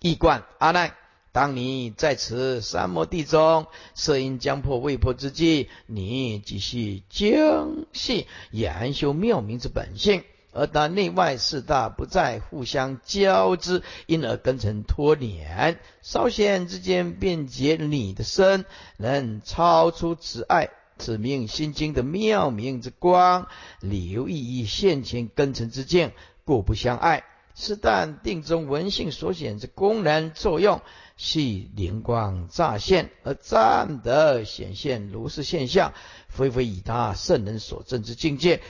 [0.00, 0.96] 一观阿难。
[1.32, 18.66] 当你在此三摩地中，色因将破未破之际，你即系精细研修妙明之本性，而当内外四大不再互相交织，因而根尘脱敛，稍显之间便结你的身，
[18.98, 20.68] 能超出此爱，
[20.98, 23.46] 此命心经的妙明之光，
[23.80, 26.12] 留意于现前根尘之境，
[26.44, 27.24] 故不相爱。
[27.54, 30.80] 是但定中文性所显之功能作用。
[31.16, 35.92] 系灵光乍现而暂得显现如是现象，
[36.28, 38.60] 非非以他圣人所证之境界，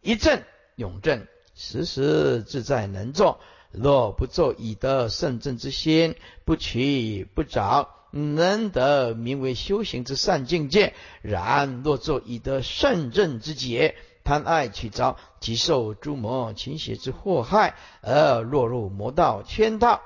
[0.00, 0.42] 一证
[0.76, 3.40] 永证，时时自在能作。
[3.72, 10.94] 若不作以得圣正之心，不取不找，能得名为修行之善境界。
[11.22, 20.00] 然若作以得圣正之解，贪爱取着，即受诸魔侵邪之祸害，而落入魔道圈套。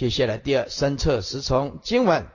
[0.00, 2.26] 接下来，第二三测十从经文。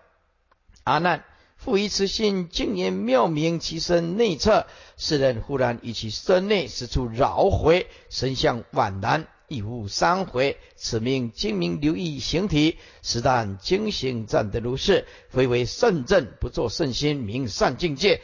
[0.84, 1.26] 阿难，
[1.58, 10.60] 复以此心经言妙明其身内侧，世人忽然以其身内使处绕回，身相宛然，亦无三回。
[10.76, 18.22] 此名精明留意形体，实但精行暂得如是，非为圣正，不作圣心明善境界。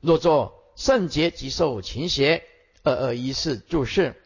[0.00, 2.42] 若作圣洁，即受勤邪。
[2.82, 4.16] 二二一四注释：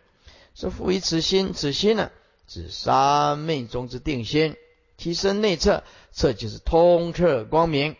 [0.55, 2.11] 是复以此心，此心呢？
[2.49, 4.57] 指三昧中之定心，
[4.97, 7.95] 提升内侧，这就是通彻光明。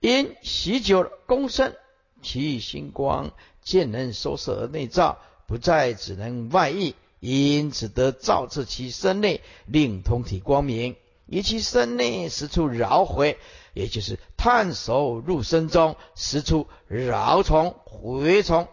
[0.00, 1.76] 因习久了功深，
[2.20, 3.30] 其心光
[3.62, 10.96] 渐能收摄而内照，不再只能外溢，因此得照彻其身内，令通体光明。
[11.26, 13.38] 以其身内十处绕回，
[13.72, 18.66] 也就是探手入身中十处绕虫、蛔虫。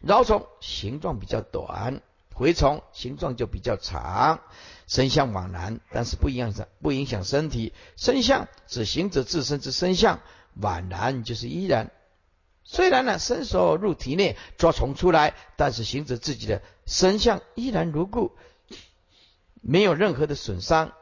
[0.00, 2.02] 绕虫形状比较短。
[2.46, 4.40] 蛔虫，形状就比较长，
[4.86, 7.72] 身相往南，但是不影响不影响身体。
[7.96, 10.20] 身相指行者自身之身相，
[10.54, 11.90] 往然就是依然。
[12.64, 18.32] 虽然呢伸手入体内抓虫出来，但是行者自己的身相依然如故，
[19.60, 20.92] 没有任何的损伤。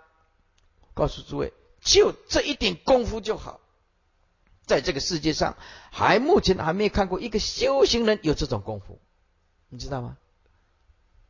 [0.95, 3.61] 告诉诸位，就这一点功夫就好。
[4.67, 5.57] 在这个世界上，
[5.91, 8.99] 还目前还没看过一个修行人有这种功夫，
[9.69, 10.17] 你知道吗？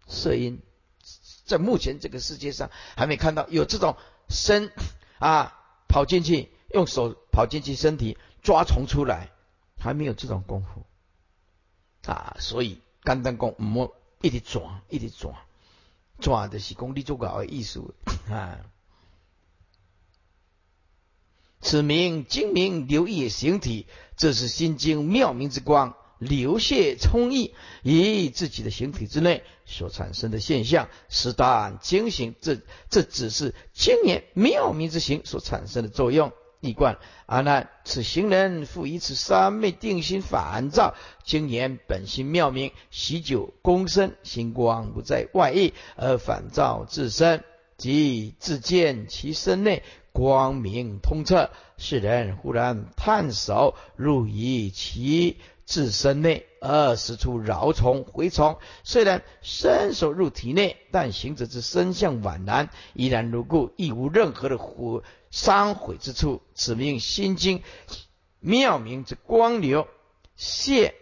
[0.09, 0.61] 摄音
[1.45, 3.97] 在目前这个世界上还没看到有这种
[4.29, 4.73] 身
[5.19, 5.55] 啊
[5.89, 9.31] 跑进去，用手跑进去身体抓虫出来，
[9.79, 12.37] 还没有这种功夫啊。
[12.41, 15.47] 所以肝胆功莫一直抓，一直抓，
[16.21, 17.95] 抓的是功力做搞的艺术
[18.31, 18.59] 啊。
[21.61, 23.87] 此名精明留意形体，
[24.17, 32.35] 这是心经妙明之光流泻充溢以自己的形体之内所产生的现象，是但精行。
[32.41, 32.59] 这
[32.91, 36.33] 这只是经年妙明之行所产生的作用。
[36.61, 47.45] 一贯阿难，此行人复以此三昧定心反照，经年本心妙明，喜久功深，心光不在外溢而反照自身，
[47.77, 49.85] 即自见其身内。
[50.11, 55.37] 光明通彻，世人忽然探手入于其
[55.69, 58.57] 自身内，而使出饶虫蛔虫。
[58.85, 66.41] 虽然伸手入体内，但行者之身相宛然，依然如故，亦无任何的毁伤毁之处。
[66.55, 67.63] 此名心经
[68.41, 69.87] 妙明之光流
[70.37, 70.95] 泄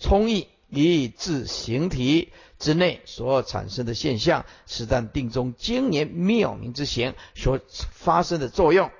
[0.00, 2.32] 充溢以至形体。
[2.58, 8.90] 之内所产生的现象，是但定中经年妙明之行所发生的作用，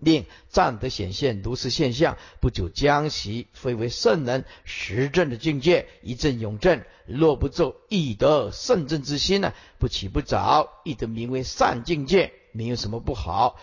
[0.00, 6.82] 令暂得显现如是现象，不久将息，非为圣人实证的境界，一正永证。
[7.06, 9.52] 若不奏亦得圣正之心呢？
[9.78, 13.58] 不起不早，亦得名为善境界，没有什么不好。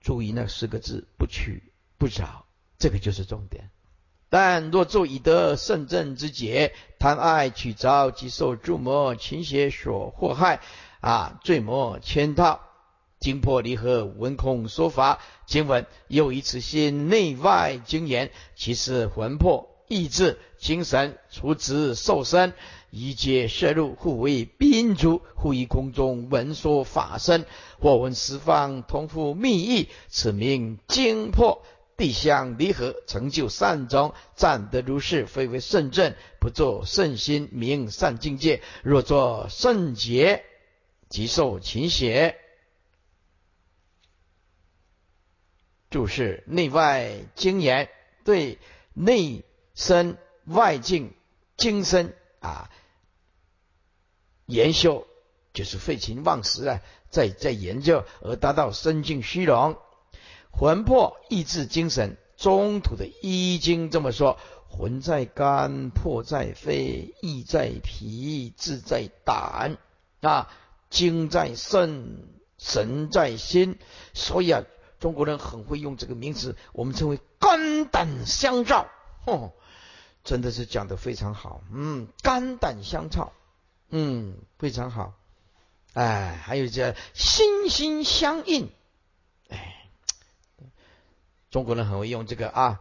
[0.00, 1.62] 注意那四个字：不取
[1.98, 2.46] 不早，
[2.78, 3.70] 这个就是重点。
[4.28, 10.60] 但若作以得圣正之解，贪爱取着即受诸魔情邪所祸害，
[11.00, 12.60] 啊，罪魔圈套，
[13.22, 22.52] 精破离合，闻空说法，经文又以此心内外经言，其实魂魄意志精神除职受身，
[22.90, 27.46] 一皆摄入，互为宾主，互于空中闻说法身，
[27.78, 31.62] 或闻十方同复密意，此名精破。
[31.94, 38.62] 地相离合，成就善终，暂得如是，非为圣正，不作圣心，名善境界。
[38.82, 40.42] 若作圣洁，
[41.08, 42.41] 即受勤邪。
[45.92, 47.88] 就是：内外精严，
[48.24, 48.58] 对
[48.94, 50.16] 内身
[50.46, 51.12] 外境
[51.56, 52.70] 精深啊
[54.46, 55.06] 研修，
[55.52, 56.80] 就是废寝忘食啊，
[57.10, 59.76] 在在研究而达到身静虚荣。
[60.50, 64.38] 魂魄、意志、精神，中土的医经这么说：
[64.68, 69.76] 魂在肝，魄在肺，意在脾，志在胆
[70.22, 70.50] 啊，
[70.90, 72.28] 精在肾，
[72.58, 73.78] 神在心。
[74.14, 74.62] 所以啊，
[75.02, 78.88] 中国人很会用这个名词，我们称为肝胆相照。
[79.26, 79.52] 哦，
[80.22, 81.60] 真的是讲的非常好。
[81.72, 83.32] 嗯，肝胆相照，
[83.90, 85.14] 嗯，非常好。
[85.94, 88.70] 哎，还有这心心相印，
[89.48, 89.90] 哎。
[91.50, 92.80] 中国人很会用这个啊，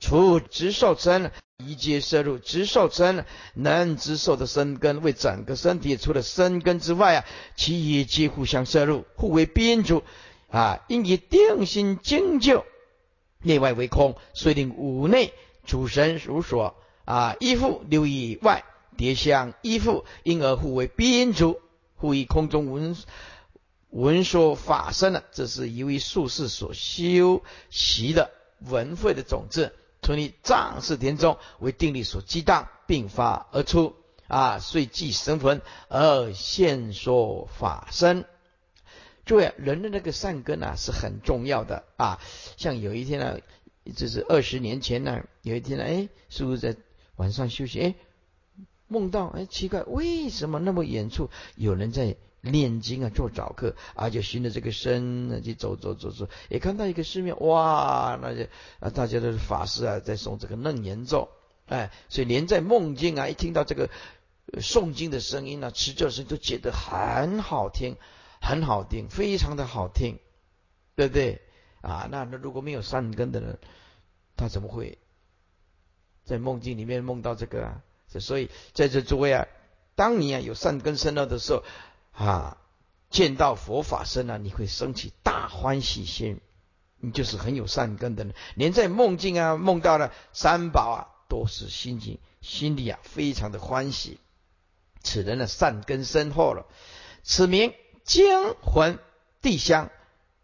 [0.00, 7.24] 除直受身，一皆摄入直受身，能直受的生根为整个身体除了生根之外啊，
[7.56, 10.04] 其余皆互相摄入，互为宾主
[10.48, 12.64] 啊，应以定心精究，
[13.42, 15.32] 内外为空，遂令五内
[15.64, 16.74] 主神如所
[17.04, 18.64] 啊依附留以外
[18.96, 21.60] 叠相依附，因而互为宾主，
[21.96, 22.96] 互以空中闻。
[23.90, 28.30] 闻说法身了，这是一位术士所修习的
[28.60, 33.94] 文会的种子，从你藏式田中为定力所激荡，并发而出
[34.26, 38.26] 啊，遂即神魂而现说法身。
[39.28, 42.18] 对，人的那个善根啊是很重要的啊。
[42.56, 43.38] 像有一天呢，
[43.94, 46.76] 这是二十年前呢，有一天呢，哎，是不是在
[47.14, 47.80] 晚上休息？
[47.80, 47.94] 哎，
[48.88, 52.16] 梦到哎，奇怪，为什么那么远处有人在？
[52.40, 58.48] 念经啊，做早课啊，且循着这个身去走走走走，也看到一个寺庙，哇，那些
[58.78, 61.28] 啊，大家都是法师啊，在诵这个楞严咒，
[61.66, 63.90] 哎，所以连在梦境啊，一听到这个
[64.52, 67.96] 诵经的声音呢，持咒声都觉得很好听，
[68.40, 70.18] 很好听，非常的好听，
[70.94, 71.42] 对不对？
[71.80, 73.58] 啊，那那如果没有善根的人，
[74.36, 74.98] 他怎么会
[76.24, 77.82] 在梦境里面梦到这个啊？
[78.20, 79.46] 所以在这诸位啊。
[79.94, 81.64] 当你啊有善根生了的时候
[82.12, 82.58] 啊，
[83.10, 86.40] 见到佛法身啊，你会升起大欢喜心，
[86.98, 88.32] 你就是很有善根的人。
[88.54, 94.20] 连在梦境啊梦到了三宝啊，都是心情心里啊非常的欢喜。
[95.02, 96.66] 此人的善根深厚了，
[97.24, 97.74] 此名
[98.08, 98.98] 精魂
[99.42, 99.90] 地香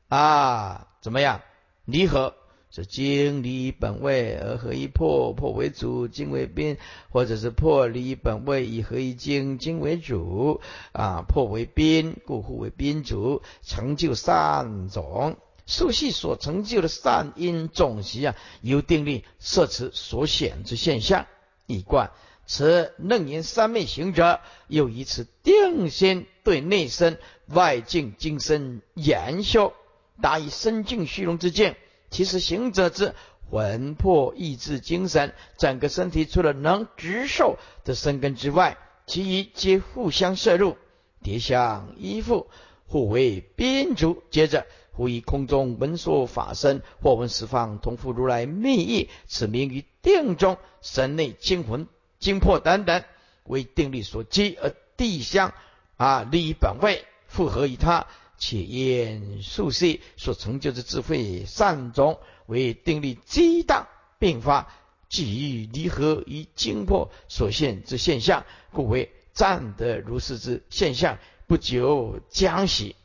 [0.08, 1.40] 啊，怎么样？
[1.86, 2.34] 离合。
[2.70, 6.76] 是经离本位而合一破，破为主，经为宾；
[7.08, 10.60] 或者是破离本位以合一经，经为主
[10.90, 15.36] 啊，破为宾，故互为宾主，成就善种。
[15.66, 21.26] 数系所成就的善因种习啊，由定力摄持所显之现象，
[21.66, 22.10] 以观
[22.46, 29.72] 此楞严三昧行者，又以此定心对内身外境精深研修，
[30.20, 31.76] 达以身境虚荣之见。
[32.10, 33.14] 其实行者之
[33.50, 40.76] 魂魄、意志、精神，整个身体除了能直受的生根之外，其余皆互相摄入，
[41.22, 42.48] 叠相依附，
[42.86, 44.22] 互为宾主。
[44.30, 51.88] 接着，忽以空中闻说法身，或闻十方同复如来密意，此名于定中神内精魂、
[52.24, 53.04] 精魄等等，
[53.42, 55.52] 为定力所积，而地相
[55.98, 58.06] 啊立于本位，复合于他。
[58.38, 64.72] 且因数世所成就之智慧善种，为定力激荡并发，
[65.10, 71.18] 基于离合与精魄所现之现象，故为暂得如是之现象。
[71.46, 72.96] 不久将息。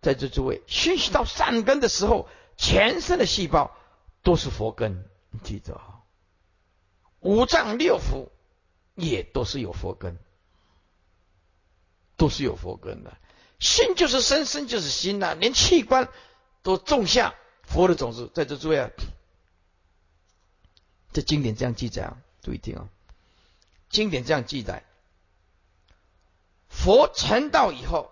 [0.00, 3.70] 在这诸位熏习到善根的时候，全身的细胞
[4.24, 6.02] 都是佛根，你记着啊，
[7.20, 8.28] 五脏六腑
[8.94, 10.18] 也都是有佛根，
[12.16, 13.16] 都是有佛根的。
[13.58, 16.08] 心就是身，身就是心呐，连器官
[16.62, 18.30] 都种下佛的种子。
[18.34, 18.90] 在这诸位啊，
[21.12, 22.88] 这经典这样记载啊，注意听啊，
[23.88, 24.84] 经典这样记载，
[26.68, 28.10] 佛成道以后，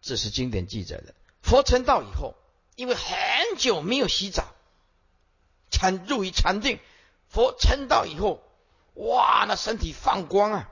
[0.00, 1.14] 这是经典记载的。
[1.40, 2.34] 佛成道以后，
[2.76, 3.06] 因为很
[3.56, 4.52] 久没有洗澡，
[5.70, 6.78] 禅入于禅定。
[7.28, 8.42] 佛成道以后，
[8.94, 10.70] 哇，那身体放光啊，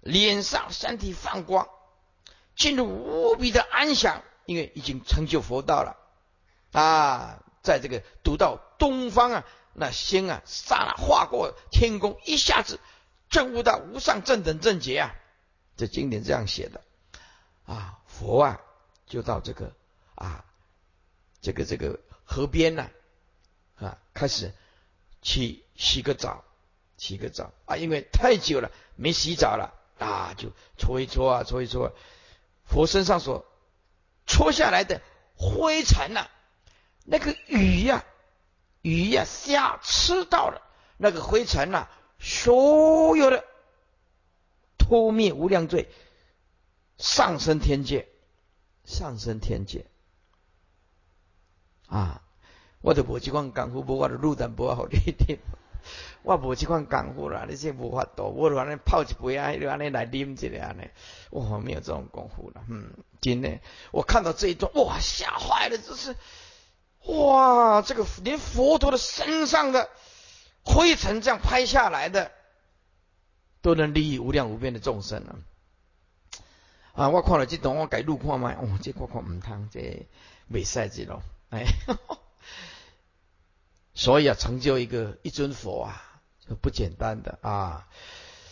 [0.00, 1.68] 脸上身体放光。
[2.54, 5.96] 进入无比的安详，因为已经成就佛道了
[6.72, 7.42] 啊！
[7.62, 12.78] 在这个读到东方啊，那心啊刹那划过天宫，一下子
[13.30, 15.14] 证悟到无上正等正觉啊！
[15.78, 16.82] 这经典这样写的
[17.64, 18.60] 啊，佛啊
[19.06, 19.72] 就到这个
[20.14, 20.44] 啊
[21.40, 22.90] 这个这个河边呢
[23.76, 24.52] 啊，开始
[25.22, 26.44] 去洗个澡，
[27.02, 31.92] 洗个澡啊，因为太久了没洗澡了啊，就搓一搓啊，搓一搓。
[32.64, 33.44] 佛身上所
[34.24, 35.02] 搓下来的
[35.34, 36.28] 灰尘呐，
[37.04, 38.04] 那个鱼呀，
[38.82, 40.62] 鱼呀，虾吃到了
[40.96, 41.88] 那个灰尘呐，
[42.20, 43.44] 所有的
[44.78, 45.88] 脱灭无量罪，
[46.98, 48.06] 上升天界，
[48.84, 49.86] 上升天界
[51.88, 52.22] 啊！
[52.80, 55.40] 我的无这款功夫，无我的路灯不好一点。
[56.22, 60.84] 我无这款功夫啦，你这无法度，我反正泡一杯啊，就安尼来啉一下呢。
[61.30, 63.58] 哇，没有这种功夫了，嗯，真的。
[63.90, 66.14] 我看到这一段，哇，吓坏了，这是
[67.06, 69.88] 哇，这个连佛陀的身上的
[70.64, 72.30] 灰尘这样拍下来的，
[73.60, 75.38] 都能利益无量无边的众生了。
[76.92, 80.06] 啊，我看了这段，我改路看嘛，哦，这看看唔通，这
[80.48, 81.66] 未使这咯，哎。
[83.94, 86.02] 所以啊，成就一个一尊佛啊，
[86.48, 87.86] 这不简单的啊！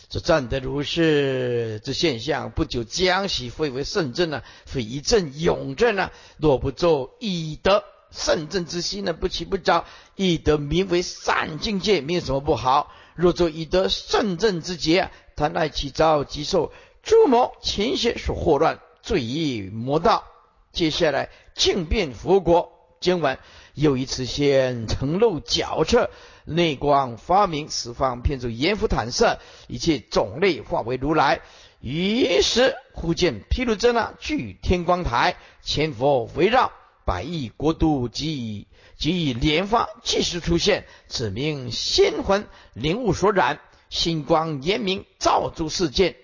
[0.07, 4.43] 这占得如是之现象，不久将息，非为圣正呢？
[4.65, 6.11] 非一正永正呢？
[6.37, 9.13] 若不作以德圣正之心呢？
[9.13, 9.85] 不起不着，
[10.17, 12.91] 以德名为善境界，没有什么不好。
[13.15, 16.73] 若作以德圣正之劫，他乃起遭即受
[17.03, 20.25] 诸魔前邪所惑乱，罪于魔道。
[20.73, 23.39] 接下来净变佛国经文。
[23.73, 26.09] 又一次现成露角彻，
[26.45, 31.41] 内光发明，十方遍出阎浮坦色，一切种类化为如来。
[31.79, 36.71] 于是忽见毗卢遮那具天光台，千佛围绕，
[37.05, 38.67] 百亿国度即
[38.97, 40.85] 即以莲花即时出现。
[41.07, 43.59] 此名仙魂灵物所染，
[43.89, 46.17] 星光严明，照诸世界。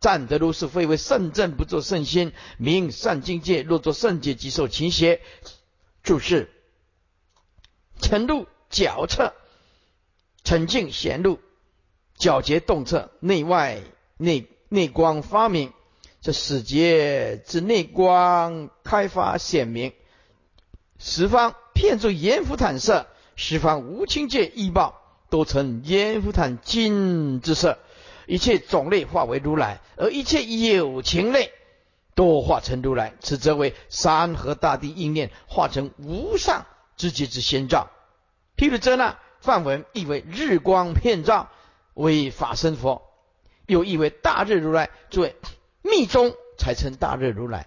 [0.00, 3.62] 赞得如是，非为圣正，不作圣心，名善境界。
[3.62, 5.20] 若作圣界，即受勤邪。
[6.02, 6.50] 注释。
[8.02, 9.32] 沉入脚侧，
[10.44, 11.38] 沉静显露，
[12.18, 13.80] 皎洁动彻，内外
[14.18, 15.72] 内内光发明，
[16.20, 19.92] 这使节之内光开发显明，
[20.98, 25.00] 十方遍作阎浮坦色，十方无清界异报，
[25.30, 27.78] 都成阎浮坦金之色。
[28.26, 31.52] 一切种类化为如来，而一切有情类
[32.14, 36.66] 都化成如来，此则为山河大地应念化成无上
[36.96, 37.90] 之极之先照。
[38.56, 41.50] 譬如这那梵文意为日光遍照，
[41.94, 43.02] 为法身佛；
[43.66, 44.90] 又意为大日如来。
[45.10, 45.36] 诸位
[45.82, 47.66] 密宗才称大日如来。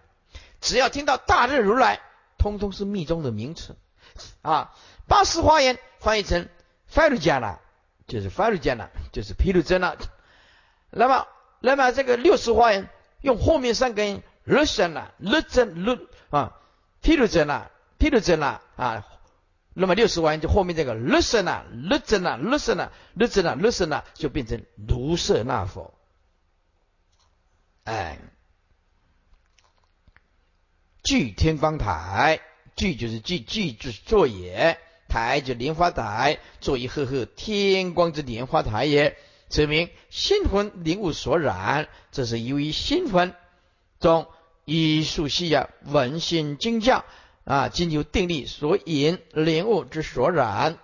[0.62, 2.02] 只要听到大日如来，
[2.38, 3.76] 通通是密宗的名词
[4.42, 4.74] 啊。
[5.08, 6.48] 八十华严翻译成
[6.88, 7.60] 法律家了，
[8.08, 9.96] 就是法律家了，就是毗卢遮那。
[10.90, 11.28] 那么，
[11.60, 12.90] 那么这个六十华严
[13.22, 16.58] 用后面三根日生了，日真日啊，
[17.02, 19.06] 毗卢遮那，毗卢遮那啊。
[19.78, 25.94] 那么六十万就后面这个日生啊，日真啊，日生啊，日真啊，日生啊，就变成卢舍那佛。
[27.84, 28.18] 哎。
[31.04, 32.40] 聚天方台，
[32.76, 39.16] 聚就是聚，聚就是坐也；台就莲花台，坐一赫赫天光之莲花台也。
[39.48, 43.36] 此名心魂灵物所染，这是由于心魂
[44.00, 44.26] 中
[44.66, 47.06] 以数细呀文心精教
[47.46, 50.78] 啊，经由定力所引领悟之所染。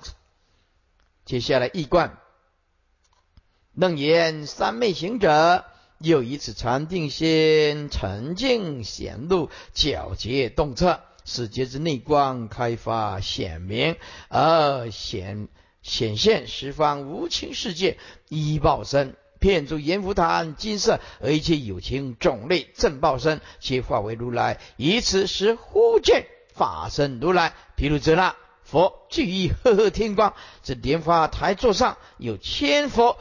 [1.26, 2.18] 接下来一贯
[3.74, 5.66] 楞严三昧行者。
[6.04, 13.98] 又以此禅定心沉静显露皎洁洞彻，使觉之内光开发显明，
[14.28, 15.48] 而显
[15.84, 18.00] 显现十方无情世界
[18.30, 27.54] 一报身，遍诸阎浮檀金色，而一切有情种类正报身，皆化为如来，以此时忽见法身如来。
[27.78, 30.34] 譬如这那佛具以赫赫天光，
[30.64, 33.18] 这莲花台座上有千佛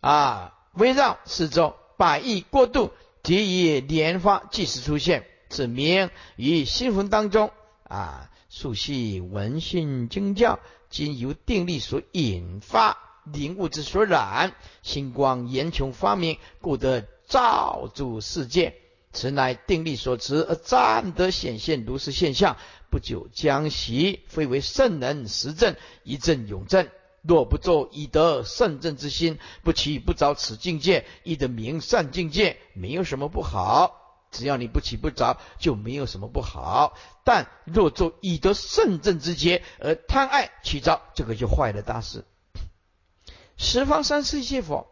[0.00, 0.52] 啊。
[0.74, 2.92] 围绕四周百亿过度，
[3.22, 7.50] 即以莲花即时出现，此名于心魂当中
[7.84, 10.58] 啊，素系闻性经教，
[10.90, 18.74] 经由定力所引发，灵物之所染，星光严穷发明，故得照诸世界。
[19.16, 22.56] 此乃定力所持，而暂得显现如是现象，
[22.90, 26.88] 不久将习，非为圣人实证，一证永证。
[27.22, 34.28] 若不作以得圣正之心，不起不着此境界，亦得明善境界，没有什么不好。
[34.30, 36.96] 只要你不起不着，就没有什么不好。
[37.24, 42.24] 但若作以得圣正之劫，而贪爱起着，这个就坏了大事。
[43.56, 44.86] 十方三世一切佛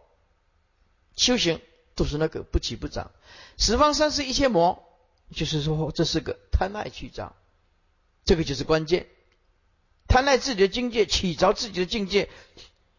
[1.14, 1.60] 修行
[1.94, 3.10] 都是那个不起不长，
[3.56, 4.82] 十方三世一切魔，
[5.32, 7.34] 就是说这是个贪爱去着，
[8.24, 9.06] 这个就是关键。
[10.08, 12.28] 贪爱自己的境界，起着自己的境界，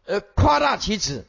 [0.06, 1.26] 呃夸大其词，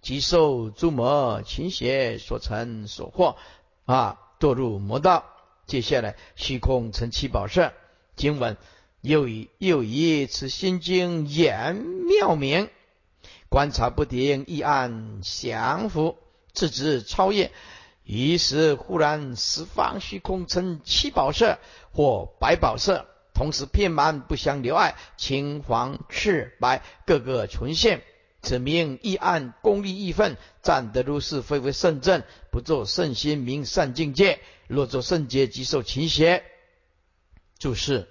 [0.00, 3.36] 即受诸魔情邪所成所惑
[3.84, 5.24] 啊，堕入魔道。
[5.66, 7.72] 接下来，虚空成七宝色，
[8.16, 8.58] 经文
[9.00, 12.68] 又以又以此心经言妙明，
[13.48, 16.18] 观察不定，一暗降伏，
[16.54, 17.52] 自知超越。
[18.04, 21.58] 于是忽然十方虚空成七宝色
[21.92, 23.06] 或百宝色。
[23.34, 28.00] 同时遍满不相留爱，青黄赤白各个呈现，
[28.42, 34.38] 此名一暗功利义愤，暂得如是，非为圣正，不作圣心明善境界。
[34.68, 36.44] 若作圣洁，即受勤邪。
[37.58, 38.08] 注释：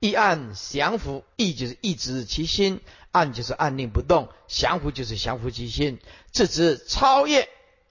[0.00, 2.80] 一暗降伏，意就是抑制其心；
[3.10, 5.98] 暗就是暗令不动；降伏就是降伏其心。
[6.30, 7.48] 自知超越，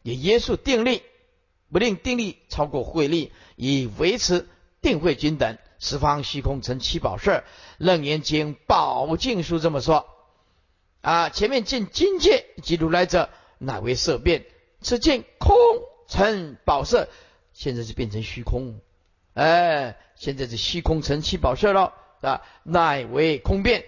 [0.07, 1.03] 也约束定力，
[1.69, 4.47] 不令定力超过慧力，以维持
[4.81, 5.57] 定慧均等。
[5.79, 7.43] 十方虚空成七宝色，
[7.77, 10.07] 楞严经宝镜书这么说
[11.01, 11.27] 啊。
[11.29, 14.45] 前面见金界即如来者，乃为色变？
[14.79, 15.57] 此见空
[16.07, 17.09] 成宝色，
[17.51, 18.79] 现在是变成虚空。
[19.33, 23.83] 哎，现在是虚空成七宝色了啊，乃为空变？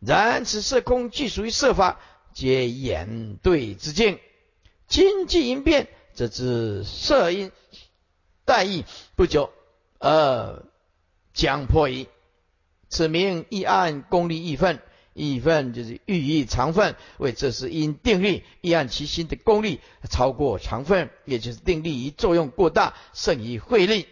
[0.00, 2.00] 然此色空既属于色法，
[2.32, 4.18] 皆眼对之境。
[4.88, 7.52] 经济因变，则知色因
[8.44, 8.84] 待意
[9.14, 9.50] 不久。
[9.98, 10.62] 而
[11.32, 12.06] 将破矣。
[12.90, 14.78] 此名一案功利义愤，
[15.14, 19.80] 义愤就是寓意常愤，为这是因定力一案其心的功力
[20.10, 24.06] 超过常愤，也就是定力与作用过大，胜于慧力，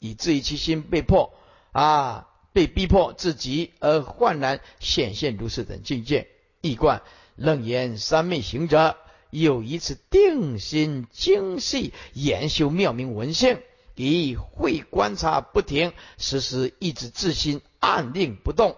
[0.00, 1.32] 以至于其心被迫
[1.70, 6.26] 啊，被逼迫至极而焕然显现如是等境界。
[6.60, 7.02] 易观
[7.36, 8.96] 楞严三昧行者，
[9.30, 13.60] 有一次定心精细研修妙明文性。
[13.96, 18.76] 以会观察不停，时时一直自心按令不动，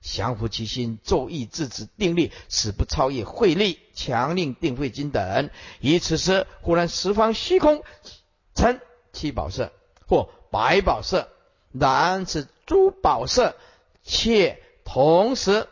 [0.00, 5.50] 降伏其心，昼意自止定力，使不超越慧力，强令定慧经等。
[5.80, 7.82] 以此时，忽然十方虚空
[8.54, 8.78] 成
[9.12, 9.72] 七宝色
[10.06, 11.28] 或百宝色，
[11.72, 13.56] 然此珠宝色
[14.04, 15.66] 却同时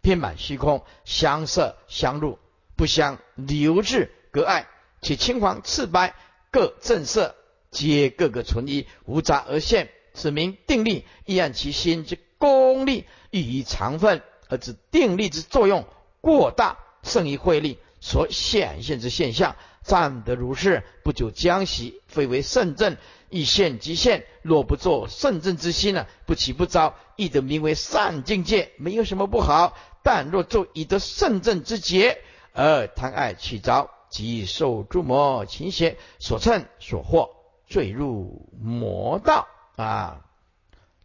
[0.00, 2.40] 遍满虚空，相色相入，
[2.78, 4.68] 不相留至隔碍，
[5.02, 6.14] 且青黄赤白
[6.52, 7.34] 各正色，
[7.72, 11.04] 皆各个存一，无杂而现，此名定力。
[11.26, 15.84] 亦按其心之功力，欲以常分，而知定力之作用
[16.20, 19.56] 过大，胜于慧力所显现之现象。
[19.82, 22.96] 暂得如是，不久将息，非为圣正。
[23.28, 26.06] 亦现即现，若不作圣正之心呢？
[26.26, 29.76] 不起不招，亦得名为善境界，没有什么不好。
[30.04, 32.22] 但若作以得圣正之劫，
[32.58, 37.30] 而贪爱起着，即受诸魔情邪所趁所惑，
[37.68, 39.46] 坠入魔道
[39.76, 40.24] 啊，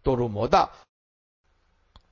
[0.04, 0.72] 堕入魔道。